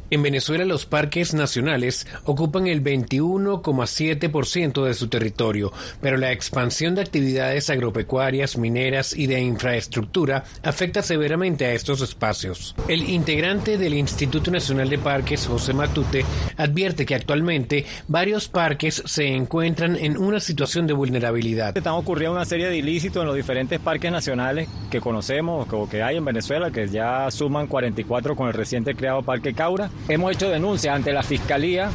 En 0.09 0.23
Venezuela 0.23 0.65
los 0.65 0.87
parques 0.87 1.35
nacionales 1.35 2.07
ocupan 2.25 2.69
el 2.69 2.81
21,7% 2.81 4.85
de 4.85 4.95
su 4.95 5.09
territorio, 5.09 5.73
pero 6.01 6.17
la 6.17 6.31
expansión 6.31 6.95
de 6.95 7.01
actividades 7.01 7.71
agropecuarias, 7.71 8.57
mineras 8.57 9.17
y 9.17 9.27
de 9.27 9.41
infraestructura 9.41 10.45
afecta 10.63 11.03
severamente 11.03 11.65
a 11.65 11.73
estos 11.73 12.03
espacios. 12.03 12.77
El 12.87 13.11
integrante 13.11 13.79
del 13.79 13.95
Instituto 13.95 14.53
Nacional 14.53 14.91
de 14.91 14.99
Parques, 14.99 15.49
José 15.49 15.73
Matute, 15.73 16.25
advierte 16.57 17.05
que 17.05 17.17
actualmente 17.17 17.85
varios 18.07 18.47
parques 18.47 19.03
se 19.07 19.27
encuentran 19.27 19.97
en 19.97 20.19
una 20.19 20.39
situación 20.39 20.87
de 20.87 20.93
vulnerabilidad. 20.93 21.77
Están 21.77 21.95
ocurriendo 21.95 22.37
una 22.37 22.45
serie 22.45 22.69
de 22.69 22.77
ilícitos 22.77 23.23
en 23.23 23.27
los 23.27 23.35
diferentes 23.35 23.81
parques 23.81 24.13
nacionales 24.13 24.69
que 24.89 25.01
conocemos 25.01 25.67
o 25.73 25.89
que 25.89 26.05
hay 26.05 26.17
en 26.17 26.25
Venezuela, 26.25 26.71
que 26.71 26.87
ya 26.87 27.29
suman 27.33 27.67
44 27.67 28.37
con 28.37 28.47
el 28.47 28.55
reciente 28.55 28.95
creado 28.95 29.23
Parque 29.23 29.53
Caura. 29.53 29.91
Hemos 30.09 30.33
hecho 30.33 30.51
denuncias 30.51 30.95
ante 30.95 31.13
la 31.13 31.23
Fiscalía 31.23 31.91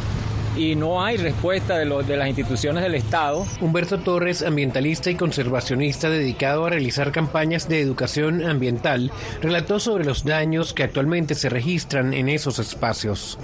y 0.56 0.76
no 0.76 1.04
hay 1.04 1.18
respuesta 1.18 1.78
de, 1.78 1.86
de, 1.86 2.18
las 2.18 2.28
instituciones 2.28 2.84
del 2.84 2.96
Estado. 2.96 3.46
Humberto 3.62 4.00
Torres, 4.00 4.42
ambientalista 4.42 5.10
y 5.10 5.16
conservacionista 5.16 6.10
dedicado 6.10 6.66
a 6.66 6.70
realizar 6.70 7.12
campañas 7.12 7.70
de 7.70 7.82
educación 7.82 8.44
ambiental, 8.44 9.12
relató 9.42 9.80
sobre 9.80 10.04
los 10.04 10.26
daños 10.26 10.74
que 10.74 10.84
actualmente 10.84 11.36
se 11.36 11.50
registran 11.50 12.14
en 12.14 12.30
esos 12.30 12.60
espacios. 12.60 13.38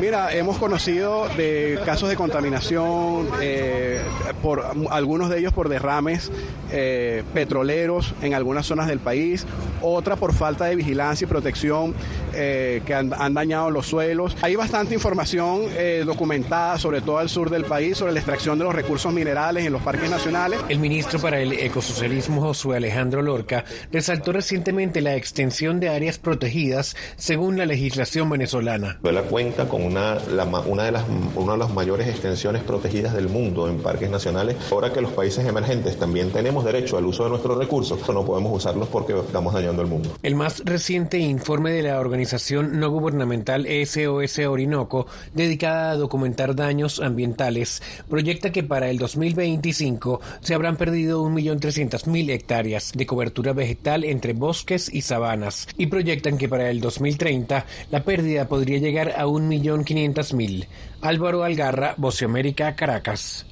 Mira, 0.00 0.32
hemos 0.34 0.58
conocido 0.58 1.28
de 1.36 1.78
casos 1.84 2.08
de 2.08 2.16
contaminación, 2.16 3.28
eh, 3.40 4.00
por 4.42 4.64
algunos 4.90 5.30
de 5.30 5.38
ellos 5.38 5.52
por 5.52 5.68
derrames 5.68 6.30
eh, 6.70 7.24
petroleros 7.34 8.14
en 8.22 8.34
algunas 8.34 8.66
zonas 8.66 8.86
del 8.86 8.98
país, 8.98 9.46
otra 9.82 10.16
por 10.16 10.34
falta 10.34 10.66
de 10.66 10.76
vigilancia 10.76 11.24
y 11.24 11.28
protección 11.28 11.94
eh, 12.34 12.82
que 12.86 12.94
han, 12.94 13.12
han, 13.14 13.34
dañado 13.34 13.70
los 13.70 13.86
suelos. 13.86 14.36
Hay 14.42 14.54
bastante 14.56 14.94
información 14.94 15.62
documentada 16.04 16.49
sobre 16.50 17.00
todo 17.00 17.18
al 17.18 17.28
sur 17.28 17.48
del 17.48 17.64
país 17.64 17.96
sobre 17.98 18.12
la 18.12 18.18
extracción 18.18 18.58
de 18.58 18.64
los 18.64 18.74
recursos 18.74 19.12
minerales 19.12 19.64
en 19.64 19.72
los 19.72 19.82
parques 19.82 20.10
nacionales. 20.10 20.58
El 20.68 20.80
ministro 20.80 21.20
para 21.20 21.40
el 21.40 21.52
ecosocialismo 21.52 22.40
Josué 22.40 22.78
Alejandro 22.78 23.22
Lorca 23.22 23.64
resaltó 23.92 24.32
recientemente 24.32 25.00
la 25.00 25.14
extensión 25.14 25.78
de 25.78 25.90
áreas 25.90 26.18
protegidas 26.18 26.96
según 27.16 27.56
la 27.56 27.66
legislación 27.66 28.28
venezolana. 28.28 28.98
Venezuela 29.00 29.22
cuenta 29.30 29.68
con 29.68 29.84
una, 29.84 30.18
una, 30.66 30.84
de 30.84 30.92
las, 30.92 31.04
una 31.36 31.52
de 31.52 31.58
las 31.58 31.72
mayores 31.72 32.08
extensiones 32.08 32.64
protegidas 32.64 33.14
del 33.14 33.28
mundo 33.28 33.68
en 33.68 33.78
parques 33.78 34.10
nacionales. 34.10 34.56
Ahora 34.72 34.92
que 34.92 35.00
los 35.00 35.12
países 35.12 35.46
emergentes 35.46 35.98
también 35.98 36.30
tenemos 36.32 36.64
derecho 36.64 36.98
al 36.98 37.04
uso 37.04 37.24
de 37.24 37.30
nuestros 37.30 37.56
recursos, 37.58 38.00
no 38.12 38.24
podemos 38.24 38.56
usarlos 38.56 38.88
porque 38.88 39.16
estamos 39.16 39.54
dañando 39.54 39.82
el 39.82 39.88
mundo. 39.88 40.10
El 40.24 40.34
más 40.34 40.62
reciente 40.64 41.18
informe 41.18 41.70
de 41.70 41.82
la 41.82 42.00
organización 42.00 42.80
no 42.80 42.90
gubernamental 42.90 43.68
SOS 43.86 44.40
Orinoco, 44.40 45.06
dedicada 45.32 45.92
a 45.92 45.96
documentar 45.96 46.39
daños 46.48 47.00
ambientales, 47.00 47.82
proyecta 48.08 48.50
que 48.52 48.62
para 48.62 48.90
el 48.90 48.98
2025 48.98 50.20
se 50.40 50.54
habrán 50.54 50.76
perdido 50.76 51.24
1.300.000 51.24 52.30
hectáreas 52.30 52.92
de 52.94 53.06
cobertura 53.06 53.52
vegetal 53.52 54.04
entre 54.04 54.32
bosques 54.32 54.92
y 54.92 55.02
sabanas 55.02 55.68
y 55.76 55.86
proyectan 55.86 56.38
que 56.38 56.48
para 56.48 56.70
el 56.70 56.80
2030 56.80 57.66
la 57.90 58.04
pérdida 58.04 58.48
podría 58.48 58.78
llegar 58.78 59.10
a 59.16 59.26
1.500.000. 59.26 60.66
Álvaro 61.02 61.44
Algarra, 61.44 61.94
América, 62.24 62.74
Caracas. 62.76 63.46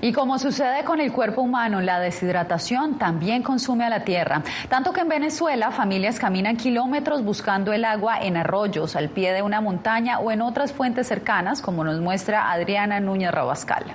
Y 0.00 0.12
como 0.12 0.38
sucede 0.38 0.84
con 0.84 1.00
el 1.00 1.12
cuerpo 1.12 1.42
humano, 1.42 1.80
la 1.80 1.98
deshidratación 1.98 2.98
también 2.98 3.42
consume 3.42 3.84
a 3.84 3.90
la 3.90 4.04
tierra. 4.04 4.42
Tanto 4.68 4.92
que 4.92 5.00
en 5.00 5.08
Venezuela 5.08 5.72
familias 5.72 6.20
caminan 6.20 6.56
kilómetros 6.56 7.24
buscando 7.24 7.72
el 7.72 7.84
agua 7.84 8.20
en 8.20 8.36
arroyos, 8.36 8.94
al 8.94 9.08
pie 9.08 9.32
de 9.32 9.42
una 9.42 9.60
montaña 9.60 10.20
o 10.20 10.30
en 10.30 10.40
otras 10.40 10.72
fuentes 10.72 11.08
cercanas, 11.08 11.60
como 11.60 11.82
nos 11.82 12.00
muestra 12.00 12.52
Adriana 12.52 13.00
Núñez 13.00 13.32
Rabascal. 13.32 13.86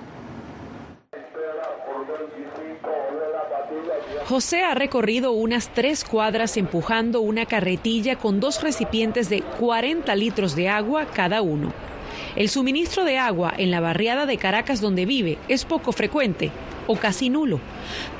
José 4.27 4.63
ha 4.63 4.73
recorrido 4.73 5.31
unas 5.31 5.69
tres 5.69 6.03
cuadras 6.03 6.57
empujando 6.57 7.21
una 7.21 7.45
carretilla 7.45 8.17
con 8.17 8.39
dos 8.39 8.61
recipientes 8.61 9.29
de 9.29 9.41
40 9.41 10.15
litros 10.15 10.55
de 10.55 10.69
agua 10.69 11.05
cada 11.13 11.41
uno. 11.41 11.71
El 12.35 12.49
suministro 12.49 13.03
de 13.03 13.17
agua 13.17 13.53
en 13.57 13.71
la 13.71 13.79
barriada 13.79 14.25
de 14.25 14.37
Caracas 14.37 14.81
donde 14.81 15.05
vive 15.05 15.37
es 15.47 15.65
poco 15.65 15.91
frecuente 15.91 16.51
o 16.87 16.95
casi 16.95 17.29
nulo. 17.29 17.59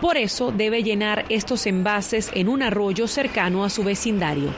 Por 0.01 0.17
eso 0.17 0.51
debe 0.51 0.83
llenar 0.83 1.25
estos 1.29 1.65
envases 1.65 2.31
en 2.33 2.49
un 2.49 2.63
arroyo 2.63 3.07
cercano 3.07 3.63
a 3.63 3.69
su 3.69 3.83
vecindario. 3.83 4.49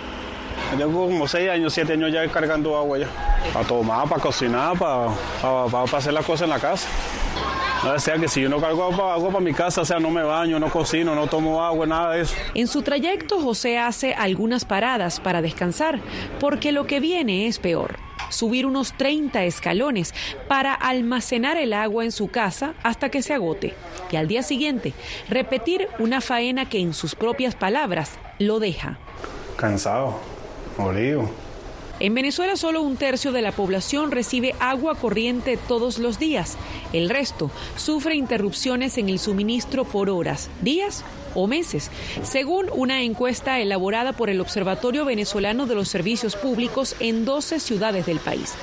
Llevo 0.77 1.05
como 1.05 1.27
seis 1.27 1.49
años, 1.49 1.73
siete 1.73 1.93
años 1.93 2.11
ya 2.11 2.27
cargando 2.27 2.77
agua 2.77 2.99
ya. 2.99 3.07
Para 3.53 3.67
tomar, 3.67 4.09
para 4.09 4.21
cocinar, 4.21 4.77
para, 4.77 5.11
para, 5.41 5.97
hacer 5.97 6.13
las 6.13 6.25
cosas 6.25 6.43
en 6.43 6.49
la 6.49 6.59
casa. 6.59 6.87
O 7.85 7.99
sea 7.99 8.17
que 8.17 8.27
si 8.27 8.41
yo 8.41 8.49
no 8.49 8.59
cargo 8.59 8.83
agua 8.83 9.29
para 9.29 9.39
mi 9.39 9.53
casa, 9.53 9.81
o 9.81 9.85
sea, 9.85 9.99
no 9.99 10.09
me 10.09 10.23
baño, 10.23 10.59
no 10.59 10.69
cocino, 10.69 11.13
no 11.13 11.27
tomo 11.27 11.63
agua, 11.63 11.85
nada 11.85 12.13
de 12.13 12.21
eso. 12.21 12.35
En 12.55 12.67
su 12.67 12.81
trayecto, 12.81 13.39
José 13.39 13.77
hace 13.77 14.15
algunas 14.15 14.65
paradas 14.65 15.19
para 15.19 15.41
descansar, 15.43 15.99
porque 16.39 16.71
lo 16.71 16.87
que 16.87 16.99
viene 16.99 17.47
es 17.47 17.59
peor 17.59 18.04
subir 18.35 18.65
unos 18.65 18.93
30 18.93 19.43
escalones 19.45 20.13
para 20.47 20.73
almacenar 20.73 21.57
el 21.57 21.73
agua 21.73 22.03
en 22.05 22.11
su 22.11 22.27
casa 22.27 22.73
hasta 22.83 23.09
que 23.09 23.21
se 23.21 23.33
agote 23.33 23.73
y 24.11 24.15
al 24.15 24.27
día 24.27 24.43
siguiente 24.43 24.93
repetir 25.29 25.87
una 25.99 26.21
faena 26.21 26.69
que 26.69 26.79
en 26.79 26.93
sus 26.93 27.15
propias 27.15 27.55
palabras 27.55 28.11
lo 28.39 28.59
deja. 28.59 28.97
Cansado, 29.55 30.19
molido. 30.77 31.44
En 31.99 32.13
Venezuela 32.13 32.57
solo 32.57 32.81
un 32.81 32.97
tercio 32.97 33.31
de 33.31 33.41
la 33.41 33.53
población 33.53 34.11
recibe 34.11 34.53
agua 34.59 34.95
corriente 34.95 35.57
todos 35.57 35.97
los 35.97 36.19
días. 36.19 36.57
El 36.91 37.09
resto 37.09 37.49
sufre 37.77 38.15
interrupciones 38.15 38.97
en 38.97 39.07
el 39.07 39.17
suministro 39.17 39.85
por 39.85 40.09
horas, 40.09 40.49
días 40.61 41.05
o 41.35 41.47
meses, 41.47 41.89
según 42.21 42.65
una 42.73 43.01
encuesta 43.01 43.59
elaborada 43.61 44.11
por 44.11 44.29
el 44.29 44.41
Observatorio 44.41 45.05
Venezolano 45.05 45.67
de 45.67 45.75
los 45.75 45.87
Servicios 45.87 46.35
Públicos 46.35 46.97
en 46.99 47.23
12 47.23 47.61
ciudades 47.61 48.05
del 48.05 48.19
país. 48.19 48.55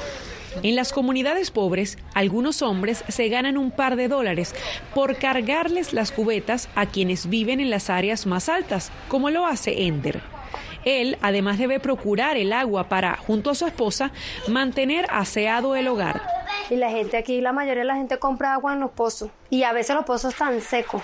En 0.63 0.77
las 0.77 0.93
comunidades 0.93 1.51
pobres, 1.51 1.97
algunos 2.13 2.61
hombres 2.61 3.03
se 3.09 3.29
ganan 3.31 3.57
un 3.57 3.71
par 3.71 3.97
de 3.97 4.09
dólares 4.09 4.55
por 4.95 5.17
cargarles 5.17 5.95
las 5.95 6.13
cubetas 6.13 6.69
a 6.75 6.85
quienes 6.85 7.31
viven 7.31 7.61
en 7.61 7.71
las 7.71 7.89
áreas 7.89 8.27
más 8.27 8.51
altas, 8.51 8.93
como 9.09 9.31
lo 9.31 9.47
hace 9.47 9.87
Ender. 9.87 10.21
Él 10.85 11.19
además 11.23 11.59
debe 11.59 11.81
procurar 11.81 12.37
el 12.37 12.53
agua 12.53 12.89
para, 12.89 13.17
junto 13.17 13.51
a 13.51 13.55
su 13.55 13.67
esposa, 13.67 14.11
mantener 14.49 15.07
aseado 15.11 15.77
el 15.77 15.89
hogar. 15.89 16.23
Y 16.71 16.77
la 16.77 16.91
gente 16.91 17.17
aquí, 17.17 17.41
la 17.41 17.53
mayoría 17.53 17.83
de 17.83 17.87
la 17.87 17.97
gente 17.97 18.19
compra 18.19 18.55
agua 18.55 18.73
en 18.73 18.81
los 18.81 18.91
pozos 18.91 19.31
y 19.51 19.63
a 19.63 19.73
veces 19.73 19.95
los 19.95 20.05
pozos 20.05 20.33
están 20.33 20.61
secos. 20.61 21.03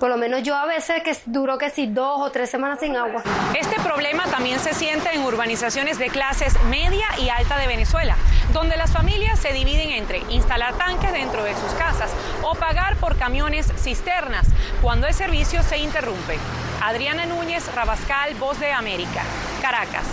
Por 0.00 0.08
lo 0.08 0.16
menos 0.16 0.42
yo 0.42 0.56
a 0.56 0.64
veces 0.64 1.02
que 1.02 1.14
duro 1.26 1.58
que 1.58 1.68
si 1.68 1.86
dos 1.86 2.22
o 2.22 2.30
tres 2.30 2.48
semanas 2.48 2.80
sin 2.80 2.96
agua. 2.96 3.22
Este 3.54 3.78
problema 3.80 4.24
también 4.30 4.58
se 4.58 4.72
siente 4.72 5.10
en 5.14 5.22
urbanizaciones 5.22 5.98
de 5.98 6.08
clases 6.08 6.54
media 6.70 7.06
y 7.18 7.28
alta 7.28 7.58
de 7.58 7.66
Venezuela, 7.66 8.16
donde 8.54 8.78
las 8.78 8.92
familias 8.92 9.38
se 9.38 9.52
dividen 9.52 9.90
entre 9.90 10.22
instalar 10.30 10.72
tanques 10.78 11.12
dentro 11.12 11.44
de 11.44 11.54
sus 11.54 11.72
casas 11.74 12.10
o 12.42 12.54
pagar 12.54 12.96
por 12.96 13.18
camiones 13.18 13.70
cisternas 13.76 14.46
cuando 14.80 15.06
el 15.06 15.12
servicio 15.12 15.62
se 15.62 15.76
interrumpe. 15.76 16.38
Adriana 16.82 17.26
Núñez, 17.26 17.70
Rabascal, 17.74 18.34
Voz 18.36 18.58
de 18.58 18.72
América, 18.72 19.22
Caracas. 19.60 20.04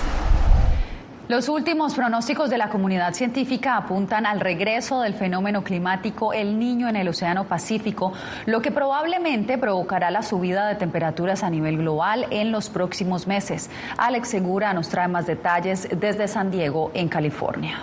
Los 1.30 1.48
últimos 1.48 1.94
pronósticos 1.94 2.50
de 2.50 2.58
la 2.58 2.68
comunidad 2.68 3.14
científica 3.14 3.78
apuntan 3.78 4.26
al 4.26 4.42
regreso 4.42 5.02
del 5.02 5.14
fenómeno 5.14 5.64
climático 5.64 6.34
El 6.34 6.60
Niño 6.60 6.90
en 6.90 6.98
el 6.98 7.08
Océano 7.08 7.46
Pacífico, 7.46 8.12
lo 8.46 8.62
que 8.62 8.72
probablemente 8.72 9.58
provocará 9.58 10.12
la 10.12 10.24
subida 10.24 10.68
de 10.68 10.76
temperaturas 10.76 11.42
a 11.44 11.50
nivel 11.50 11.78
global 11.78 12.28
en 12.32 12.52
los 12.52 12.70
próximos 12.70 13.28
meses. 13.28 13.70
Alex 13.98 14.28
Segura 14.28 14.74
nos 14.74 14.90
trae 14.90 15.08
más 15.08 15.26
detalles 15.26 15.88
desde 15.90 16.28
San 16.28 16.52
Diego, 16.52 16.92
en 16.94 17.08
California. 17.08 17.80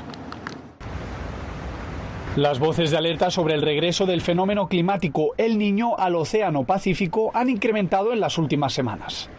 Las 2.36 2.58
voces 2.58 2.90
de 2.90 2.96
alerta 2.96 3.30
sobre 3.30 3.54
el 3.54 3.62
regreso 3.62 4.06
del 4.06 4.20
fenómeno 4.20 4.66
climático 4.66 5.34
El 5.36 5.56
Niño 5.56 5.96
al 5.96 6.16
Océano 6.16 6.64
Pacífico 6.64 7.30
han 7.32 7.48
incrementado 7.48 8.12
en 8.12 8.18
las 8.18 8.38
últimas 8.38 8.72
semanas. 8.72 9.30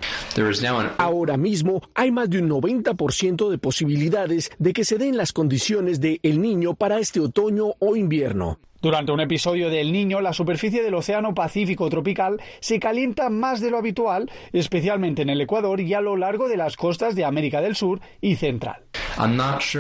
Ahora 0.97 1.36
mismo 1.36 1.81
hay 1.93 2.13
más 2.13 2.29
de 2.29 2.39
un 2.39 2.49
90% 2.49 3.49
de 3.49 3.58
posibilidades 3.58 4.49
de 4.60 4.71
que 4.71 4.86
se 4.86 4.97
den 4.97 5.17
las 5.17 5.34
condiciones 5.34 5.99
de 5.99 6.21
El 6.23 6.41
Niño 6.41 6.73
para 6.73 6.99
este 6.99 7.19
otoño 7.19 7.73
o 7.79 7.97
invierno. 7.97 8.60
Durante 8.85 9.11
un 9.11 9.19
episodio 9.19 9.71
del 9.71 9.91
Niño, 9.91 10.21
la 10.21 10.31
superficie 10.31 10.83
del 10.83 10.93
Océano 10.93 11.33
Pacífico 11.33 11.89
tropical 11.89 12.39
se 12.59 12.79
calienta 12.79 13.31
más 13.31 13.59
de 13.59 13.71
lo 13.71 13.79
habitual, 13.79 14.29
especialmente 14.53 15.23
en 15.23 15.31
el 15.31 15.41
Ecuador 15.41 15.81
y 15.81 15.95
a 15.95 16.01
lo 16.01 16.15
largo 16.15 16.47
de 16.47 16.55
las 16.55 16.77
costas 16.77 17.15
de 17.15 17.25
América 17.25 17.61
del 17.61 17.75
Sur 17.75 17.99
y 18.21 18.35
Central. 18.35 18.83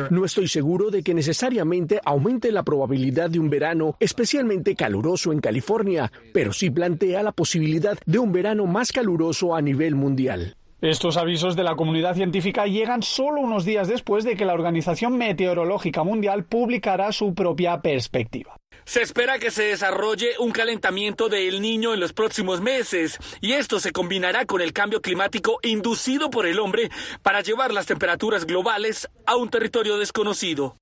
No 0.09 0.25
estoy 0.25 0.47
seguro 0.47 0.89
de 0.89 1.03
que 1.03 1.13
necesariamente 1.13 2.01
aumente 2.03 2.51
la 2.51 2.63
probabilidad 2.63 3.29
de 3.29 3.37
un 3.37 3.51
verano 3.51 3.95
especialmente 3.99 4.75
caluroso 4.75 5.31
en 5.31 5.39
California, 5.39 6.11
pero 6.33 6.51
sí 6.51 6.71
plantea 6.71 7.21
la 7.21 7.31
posibilidad 7.31 7.99
de 8.07 8.17
un 8.17 8.31
verano 8.31 8.65
más 8.65 8.91
caluroso 8.91 9.53
a 9.53 9.61
nivel 9.61 9.93
mundial. 9.93 10.57
Estos 10.81 11.17
avisos 11.17 11.55
de 11.55 11.63
la 11.63 11.75
comunidad 11.75 12.15
científica 12.15 12.65
llegan 12.65 13.03
solo 13.03 13.39
unos 13.39 13.65
días 13.65 13.87
después 13.87 14.23
de 14.23 14.35
que 14.35 14.45
la 14.45 14.55
Organización 14.55 15.15
Meteorológica 15.15 16.03
Mundial 16.03 16.45
publicara 16.45 17.11
su 17.11 17.35
propia 17.35 17.81
perspectiva. 17.81 18.57
Se 18.85 19.01
espera 19.01 19.39
que 19.39 19.49
se 19.49 19.63
desarrolle 19.63 20.37
un 20.39 20.51
calentamiento 20.51 21.27
del 21.27 21.59
niño 21.59 21.95
en 21.95 21.99
los 21.99 22.13
próximos 22.13 22.61
meses 22.61 23.17
y 23.41 23.53
esto 23.53 23.79
se 23.79 23.91
combinará 23.91 24.45
con 24.45 24.61
el 24.61 24.73
cambio 24.73 25.01
climático 25.01 25.57
inducido 25.63 26.29
por 26.29 26.45
el 26.45 26.59
hombre 26.59 26.91
para 27.23 27.41
llevar 27.41 27.73
las 27.73 27.87
temperaturas 27.87 28.45
globales 28.45 29.09
a 29.25 29.37
un 29.37 29.49
territorio 29.49 29.97
desconocido. 29.97 30.77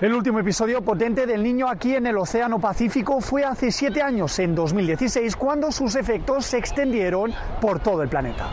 El 0.00 0.14
último 0.14 0.38
episodio 0.38 0.82
potente 0.82 1.26
del 1.26 1.42
niño 1.42 1.68
aquí 1.68 1.96
en 1.96 2.06
el 2.06 2.16
Océano 2.16 2.60
Pacífico 2.60 3.20
fue 3.20 3.42
hace 3.42 3.72
siete 3.72 4.00
años, 4.02 4.38
en 4.38 4.54
2016, 4.54 5.34
cuando 5.34 5.72
sus 5.72 5.96
efectos 5.96 6.46
se 6.46 6.58
extendieron 6.58 7.34
por 7.60 7.80
todo 7.80 8.04
el 8.04 8.08
planeta. 8.08 8.48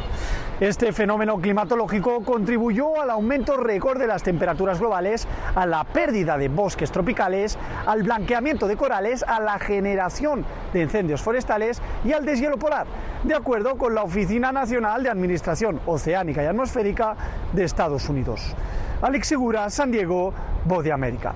Este 0.62 0.94
fenómeno 0.94 1.38
climatológico 1.38 2.24
contribuyó 2.24 3.02
al 3.02 3.10
aumento 3.10 3.58
récord 3.58 4.00
de 4.00 4.08
las 4.08 4.24
temperaturas 4.24 4.80
globales, 4.80 5.28
a 5.54 5.66
la 5.66 5.84
pérdida 5.84 6.38
de 6.38 6.48
bosques 6.48 6.92
tropicales, 6.92 7.58
al 7.86 8.04
blanqueamiento 8.04 8.66
de 8.66 8.78
corales, 8.78 9.26
a 9.28 9.42
la 9.42 9.60
generación 9.60 10.46
de 10.72 10.84
incendios 10.84 11.22
forestales 11.22 11.82
y 12.06 12.14
al 12.14 12.24
deshielo 12.24 12.58
polar, 12.58 12.88
de 13.26 13.36
acuerdo 13.36 13.78
con 13.78 13.94
la 13.96 14.04
Oficina 14.04 14.54
Nacional 14.54 15.04
de 15.04 15.10
Administración 15.10 15.82
Oceánica 15.86 16.42
y 16.42 16.46
Atmosférica 16.46 17.18
de 17.52 17.66
Estados 17.66 18.08
Unidos. 18.08 18.56
Alex 19.02 19.28
Segura, 19.28 19.70
San 19.70 19.92
Diego, 19.92 20.34
Voz 20.64 20.86
de 20.86 20.94
América. 20.94 21.34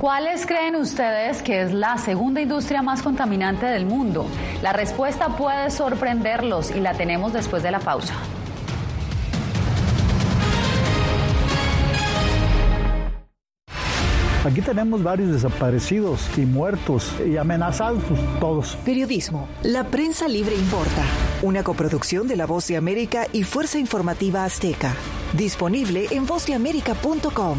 ¿Cuáles 0.00 0.44
creen 0.44 0.74
ustedes 0.76 1.40
que 1.42 1.62
es 1.62 1.72
la 1.72 1.96
segunda 1.98 2.40
industria 2.40 2.82
más 2.82 3.00
contaminante 3.02 3.66
del 3.66 3.86
mundo? 3.86 4.26
La 4.60 4.72
respuesta 4.72 5.28
puede 5.28 5.70
sorprenderlos 5.70 6.74
y 6.74 6.80
la 6.80 6.94
tenemos 6.94 7.32
después 7.32 7.62
de 7.62 7.70
la 7.70 7.78
pausa. 7.78 8.14
Aquí 14.44 14.60
tenemos 14.60 15.02
varios 15.02 15.32
desaparecidos 15.32 16.28
y 16.36 16.42
muertos 16.42 17.14
y 17.24 17.38
amenazados 17.38 18.02
todos. 18.40 18.76
Periodismo. 18.84 19.48
La 19.62 19.84
prensa 19.84 20.28
libre 20.28 20.54
importa. 20.54 21.02
Una 21.42 21.62
coproducción 21.62 22.28
de 22.28 22.36
La 22.36 22.44
Voz 22.44 22.68
de 22.68 22.76
América 22.76 23.26
y 23.32 23.44
Fuerza 23.44 23.78
Informativa 23.78 24.44
Azteca. 24.44 24.92
Disponible 25.32 26.08
en 26.10 26.26
vozdeamerica.com. 26.26 27.58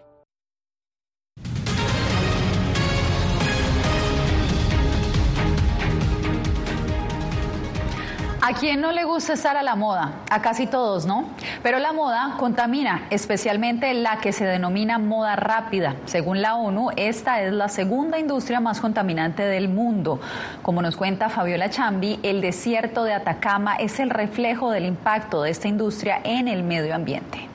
¿A 8.43 8.53
quién 8.53 8.81
no 8.81 8.91
le 8.91 9.03
gusta 9.03 9.33
estar 9.33 9.55
a 9.55 9.61
la 9.61 9.75
moda? 9.75 10.13
A 10.31 10.41
casi 10.41 10.65
todos, 10.65 11.05
¿no? 11.05 11.25
Pero 11.61 11.77
la 11.77 11.93
moda 11.93 12.37
contamina, 12.39 13.03
especialmente 13.11 13.93
la 13.93 14.17
que 14.17 14.33
se 14.33 14.45
denomina 14.45 14.97
moda 14.97 15.35
rápida. 15.35 15.95
Según 16.05 16.41
la 16.41 16.55
ONU, 16.55 16.89
esta 16.95 17.43
es 17.43 17.53
la 17.53 17.69
segunda 17.69 18.17
industria 18.17 18.59
más 18.59 18.81
contaminante 18.81 19.43
del 19.43 19.69
mundo. 19.69 20.19
Como 20.63 20.81
nos 20.81 20.95
cuenta 20.95 21.29
Fabiola 21.29 21.69
Chambi, 21.69 22.19
el 22.23 22.41
desierto 22.41 23.03
de 23.03 23.13
Atacama 23.13 23.75
es 23.75 23.99
el 23.99 24.09
reflejo 24.09 24.71
del 24.71 24.85
impacto 24.85 25.43
de 25.43 25.51
esta 25.51 25.67
industria 25.67 26.19
en 26.23 26.47
el 26.47 26.63
medio 26.63 26.95
ambiente. 26.95 27.50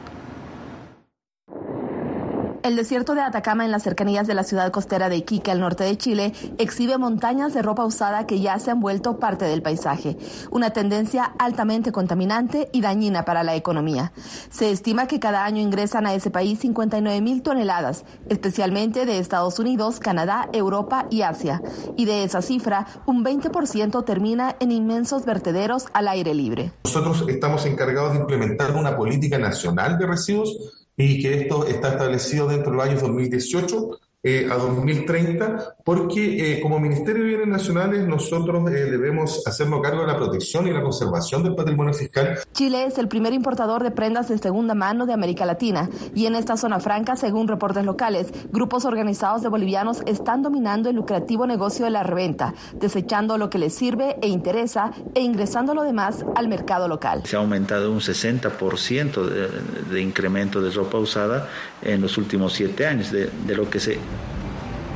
El 2.66 2.74
desierto 2.74 3.14
de 3.14 3.20
Atacama 3.20 3.64
en 3.64 3.70
las 3.70 3.84
cercanías 3.84 4.26
de 4.26 4.34
la 4.34 4.42
ciudad 4.42 4.72
costera 4.72 5.08
de 5.08 5.18
Iquique, 5.18 5.52
al 5.52 5.60
norte 5.60 5.84
de 5.84 5.96
Chile, 5.96 6.32
exhibe 6.58 6.98
montañas 6.98 7.54
de 7.54 7.62
ropa 7.62 7.84
usada 7.84 8.26
que 8.26 8.40
ya 8.40 8.58
se 8.58 8.72
han 8.72 8.80
vuelto 8.80 9.20
parte 9.20 9.44
del 9.44 9.62
paisaje, 9.62 10.16
una 10.50 10.70
tendencia 10.70 11.32
altamente 11.38 11.92
contaminante 11.92 12.68
y 12.72 12.80
dañina 12.80 13.24
para 13.24 13.44
la 13.44 13.54
economía. 13.54 14.12
Se 14.50 14.72
estima 14.72 15.06
que 15.06 15.20
cada 15.20 15.44
año 15.44 15.62
ingresan 15.62 16.08
a 16.08 16.14
ese 16.14 16.32
país 16.32 16.58
59 16.58 17.20
mil 17.20 17.42
toneladas, 17.42 18.04
especialmente 18.28 19.06
de 19.06 19.20
Estados 19.20 19.60
Unidos, 19.60 20.00
Canadá, 20.00 20.48
Europa 20.52 21.06
y 21.08 21.22
Asia. 21.22 21.62
Y 21.96 22.06
de 22.06 22.24
esa 22.24 22.42
cifra, 22.42 22.88
un 23.06 23.24
20% 23.24 24.04
termina 24.04 24.56
en 24.58 24.72
inmensos 24.72 25.24
vertederos 25.24 25.84
al 25.92 26.08
aire 26.08 26.34
libre. 26.34 26.72
Nosotros 26.82 27.24
estamos 27.28 27.64
encargados 27.64 28.14
de 28.14 28.18
implementar 28.18 28.74
una 28.74 28.96
política 28.96 29.38
nacional 29.38 29.98
de 29.98 30.06
residuos 30.08 30.85
y 30.96 31.20
que 31.20 31.34
esto 31.34 31.66
está 31.66 31.90
establecido 31.90 32.48
dentro 32.48 32.70
de 32.70 32.76
los 32.76 32.86
años 32.86 33.02
2018 33.02 34.00
eh, 34.28 34.48
a 34.50 34.56
2030, 34.56 35.76
porque 35.84 36.54
eh, 36.54 36.60
como 36.60 36.80
Ministerio 36.80 37.22
de 37.22 37.28
Bienes 37.28 37.46
Nacionales 37.46 38.08
nosotros 38.08 38.68
eh, 38.72 38.90
debemos 38.90 39.46
hacernos 39.46 39.80
cargo 39.80 40.00
de 40.00 40.08
la 40.08 40.16
protección 40.16 40.66
y 40.66 40.72
la 40.72 40.82
conservación 40.82 41.44
del 41.44 41.54
patrimonio 41.54 41.94
fiscal. 41.94 42.36
Chile 42.52 42.86
es 42.86 42.98
el 42.98 43.06
primer 43.06 43.32
importador 43.32 43.84
de 43.84 43.92
prendas 43.92 44.28
de 44.28 44.36
segunda 44.38 44.74
mano 44.74 45.06
de 45.06 45.12
América 45.12 45.46
Latina 45.46 45.88
y 46.12 46.26
en 46.26 46.34
esta 46.34 46.56
zona 46.56 46.80
franca, 46.80 47.14
según 47.14 47.46
reportes 47.46 47.84
locales, 47.84 48.26
grupos 48.50 48.84
organizados 48.84 49.42
de 49.42 49.48
bolivianos 49.48 50.02
están 50.06 50.42
dominando 50.42 50.90
el 50.90 50.96
lucrativo 50.96 51.46
negocio 51.46 51.84
de 51.84 51.92
la 51.92 52.02
reventa, 52.02 52.52
desechando 52.74 53.38
lo 53.38 53.48
que 53.48 53.58
les 53.58 53.74
sirve 53.74 54.16
e 54.22 54.26
interesa 54.26 54.90
e 55.14 55.20
ingresando 55.20 55.72
lo 55.72 55.84
demás 55.84 56.26
al 56.34 56.48
mercado 56.48 56.88
local. 56.88 57.22
Se 57.26 57.36
ha 57.36 57.38
aumentado 57.38 57.92
un 57.92 58.00
60% 58.00 59.24
de, 59.24 59.48
de 59.88 60.00
incremento 60.00 60.60
de 60.60 60.72
ropa 60.72 60.98
usada 60.98 61.48
en 61.80 62.00
los 62.00 62.18
últimos 62.18 62.54
siete 62.54 62.88
años, 62.88 63.12
de, 63.12 63.30
de 63.46 63.54
lo 63.54 63.70
que 63.70 63.78
se 63.78 64.00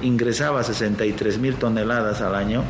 ingresaba 0.02 0.62
63 0.62 1.38
mil 1.38 1.54
toneladas 1.56 2.20
al 2.20 2.34
año, 2.34 2.64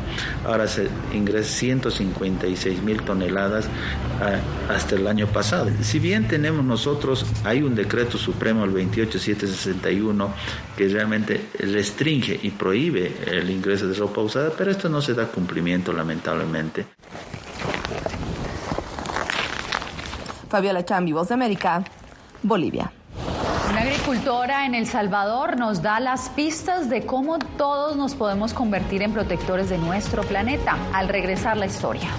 ahora 0.45 0.67
se 0.67 0.87
ingresa 1.13 1.49
156 1.49 2.81
mil 2.83 3.01
toneladas 3.03 3.67
a, 4.21 4.73
hasta 4.73 4.95
el 4.95 5.07
año 5.07 5.27
pasado. 5.27 5.69
Si 5.81 5.99
bien 5.99 6.27
tenemos 6.27 6.63
nosotros, 6.65 7.25
hay 7.43 7.63
un 7.63 7.75
decreto 7.75 8.17
supremo, 8.17 8.65
el 8.65 8.71
28761, 8.71 10.33
que 10.77 10.87
realmente 10.87 11.47
restringe 11.59 12.39
y 12.41 12.51
prohíbe 12.51 13.15
el 13.27 13.49
ingreso 13.49 13.87
de 13.87 13.95
ropa 13.95 14.21
usada, 14.21 14.51
pero 14.57 14.71
esto 14.71 14.89
no 14.89 15.01
se 15.01 15.13
da 15.13 15.27
cumplimiento 15.27 15.93
lamentablemente. 15.93 16.85
Fabiola 20.49 20.83
Chambi, 20.83 21.13
Voz 21.13 21.29
de 21.29 21.33
América, 21.35 21.83
Bolivia. 22.43 22.91
Una 23.71 23.83
agricultora 23.83 24.65
en 24.65 24.75
El 24.75 24.85
Salvador 24.85 25.57
nos 25.57 25.81
da 25.81 26.01
las 26.01 26.27
pistas 26.27 26.89
de 26.89 27.05
cómo 27.05 27.39
todos 27.39 27.95
nos 27.95 28.15
podemos 28.15 28.53
convertir 28.53 29.01
en 29.01 29.13
protectores 29.13 29.69
de 29.69 29.77
nuestro 29.77 30.23
planeta. 30.23 30.75
Al 30.91 31.07
regresar 31.07 31.55
la 31.55 31.67
historia. 31.67 32.09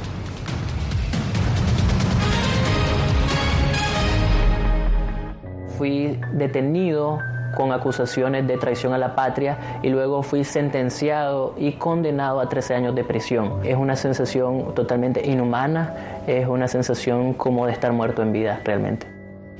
Fui 5.77 6.19
detenido 6.33 7.19
con 7.55 7.71
acusaciones 7.73 8.47
de 8.47 8.57
traición 8.57 8.95
a 8.95 8.99
la 8.99 9.15
patria 9.15 9.59
y 9.83 9.91
luego 9.91 10.23
fui 10.23 10.45
sentenciado 10.45 11.55
y 11.59 11.73
condenado 11.73 12.41
a 12.41 12.49
13 12.49 12.77
años 12.77 12.95
de 12.95 13.05
prisión. 13.05 13.61
Es 13.63 13.77
una 13.77 13.97
sensación 13.97 14.75
totalmente 14.75 15.29
inhumana, 15.29 16.23
es 16.27 16.49
una 16.49 16.67
sensación 16.67 17.35
como 17.35 17.67
de 17.67 17.73
estar 17.73 17.93
muerto 17.93 18.23
en 18.23 18.33
vida 18.33 18.59
realmente. 18.65 19.12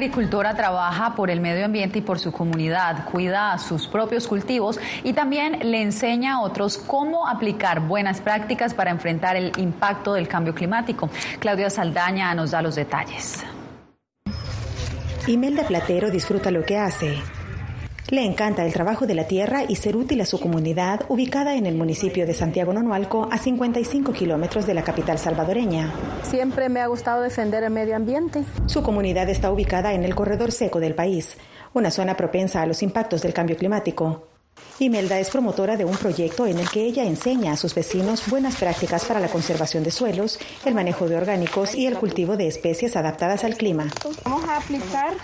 Agricultora 0.00 0.54
trabaja 0.54 1.14
por 1.14 1.28
el 1.30 1.40
medio 1.40 1.66
ambiente 1.66 1.98
y 1.98 2.02
por 2.02 2.18
su 2.18 2.32
comunidad, 2.32 3.04
cuida 3.04 3.58
sus 3.58 3.86
propios 3.86 4.26
cultivos 4.26 4.80
y 5.04 5.12
también 5.12 5.58
le 5.70 5.82
enseña 5.82 6.36
a 6.36 6.40
otros 6.40 6.78
cómo 6.78 7.28
aplicar 7.28 7.80
buenas 7.80 8.22
prácticas 8.22 8.72
para 8.72 8.90
enfrentar 8.90 9.36
el 9.36 9.52
impacto 9.58 10.14
del 10.14 10.26
cambio 10.26 10.54
climático. 10.54 11.10
Claudia 11.38 11.68
Saldaña 11.68 12.34
nos 12.34 12.52
da 12.52 12.62
los 12.62 12.76
detalles. 12.76 13.44
Imelda 15.26 15.64
Platero 15.64 16.10
disfruta 16.10 16.50
lo 16.50 16.64
que 16.64 16.78
hace. 16.78 17.18
Le 18.08 18.24
encanta 18.24 18.64
el 18.64 18.72
trabajo 18.72 19.06
de 19.06 19.14
la 19.14 19.28
tierra 19.28 19.62
y 19.68 19.76
ser 19.76 19.96
útil 19.96 20.20
a 20.20 20.26
su 20.26 20.40
comunidad 20.40 21.02
ubicada 21.08 21.54
en 21.54 21.66
el 21.66 21.76
municipio 21.76 22.26
de 22.26 22.34
Santiago 22.34 22.72
Nonualco 22.72 23.28
a 23.30 23.38
55 23.38 24.12
kilómetros 24.12 24.66
de 24.66 24.74
la 24.74 24.82
capital 24.82 25.18
salvadoreña. 25.18 25.92
Siempre 26.22 26.68
me 26.68 26.80
ha 26.80 26.86
gustado 26.88 27.22
defender 27.22 27.62
el 27.62 27.70
medio 27.70 27.94
ambiente. 27.94 28.44
Su 28.66 28.82
comunidad 28.82 29.28
está 29.28 29.52
ubicada 29.52 29.92
en 29.94 30.04
el 30.04 30.14
corredor 30.14 30.50
seco 30.50 30.80
del 30.80 30.94
país, 30.94 31.36
una 31.72 31.90
zona 31.90 32.16
propensa 32.16 32.62
a 32.62 32.66
los 32.66 32.82
impactos 32.82 33.22
del 33.22 33.32
cambio 33.32 33.56
climático. 33.56 34.26
Imelda 34.78 35.18
es 35.18 35.30
promotora 35.30 35.76
de 35.76 35.84
un 35.84 35.96
proyecto 35.96 36.46
en 36.46 36.58
el 36.58 36.68
que 36.68 36.84
ella 36.84 37.04
enseña 37.04 37.52
a 37.52 37.56
sus 37.56 37.74
vecinos 37.74 38.28
buenas 38.28 38.56
prácticas 38.56 39.04
para 39.04 39.20
la 39.20 39.28
conservación 39.28 39.84
de 39.84 39.90
suelos, 39.90 40.38
el 40.64 40.74
manejo 40.74 41.08
de 41.08 41.16
orgánicos 41.16 41.74
y 41.74 41.86
el 41.86 41.96
cultivo 41.96 42.36
de 42.36 42.46
especies 42.46 42.96
adaptadas 42.96 43.44
al 43.44 43.56
clima. 43.56 43.88
Vamos 44.24 44.44
a 44.44 44.56
aplicar 44.56 45.14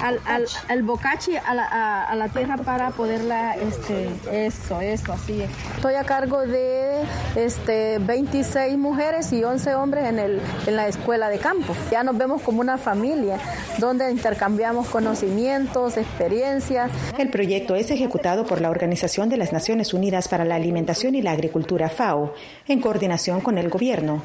al, 0.00 0.20
al, 0.24 0.46
al 0.68 0.82
bocachi 0.82 1.36
a 1.36 1.54
la, 1.54 2.04
a, 2.04 2.14
la, 2.14 2.28
tierra 2.28 2.56
para 2.56 2.90
poderla, 2.90 3.54
este, 3.56 4.08
eso, 4.32 4.80
eso, 4.80 5.12
así 5.12 5.42
es. 5.42 5.50
Estoy 5.76 5.94
a 5.94 6.04
cargo 6.04 6.46
de 6.46 7.02
este, 7.34 7.98
26 7.98 8.76
mujeres 8.78 9.32
y 9.32 9.44
11 9.44 9.74
hombres 9.74 10.06
en, 10.06 10.18
el, 10.18 10.40
en 10.66 10.76
la 10.76 10.88
escuela 10.88 11.28
de 11.28 11.38
campo. 11.38 11.74
Ya 11.90 12.02
nos 12.02 12.16
vemos 12.16 12.42
como 12.42 12.60
una 12.60 12.78
familia 12.78 13.38
donde 13.78 14.10
intercambiamos 14.10 14.88
conocimientos, 14.88 15.96
experiencias. 15.96 16.90
El 17.18 17.30
proyecto 17.30 17.74
es 17.74 17.90
ejecutado 17.90 18.46
por 18.46 18.60
la 18.60 18.70
Organización 18.70 19.28
de 19.28 19.36
las 19.36 19.52
Naciones 19.52 19.94
Unidas 19.94 20.28
para 20.28 20.44
la 20.44 20.56
Alimentación 20.56 21.14
y 21.14 21.22
la 21.22 21.32
Agricultura, 21.32 21.88
FAO, 21.88 22.34
en 22.68 22.80
coordinación 22.80 23.40
con 23.40 23.58
el 23.58 23.68
gobierno. 23.68 24.22